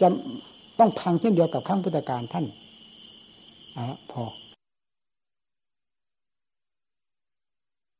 [0.00, 0.08] จะ
[0.78, 2.44] ต้องพังเช่นเดียวกับข้างพุทธการท่าน
[3.76, 4.22] อะพอ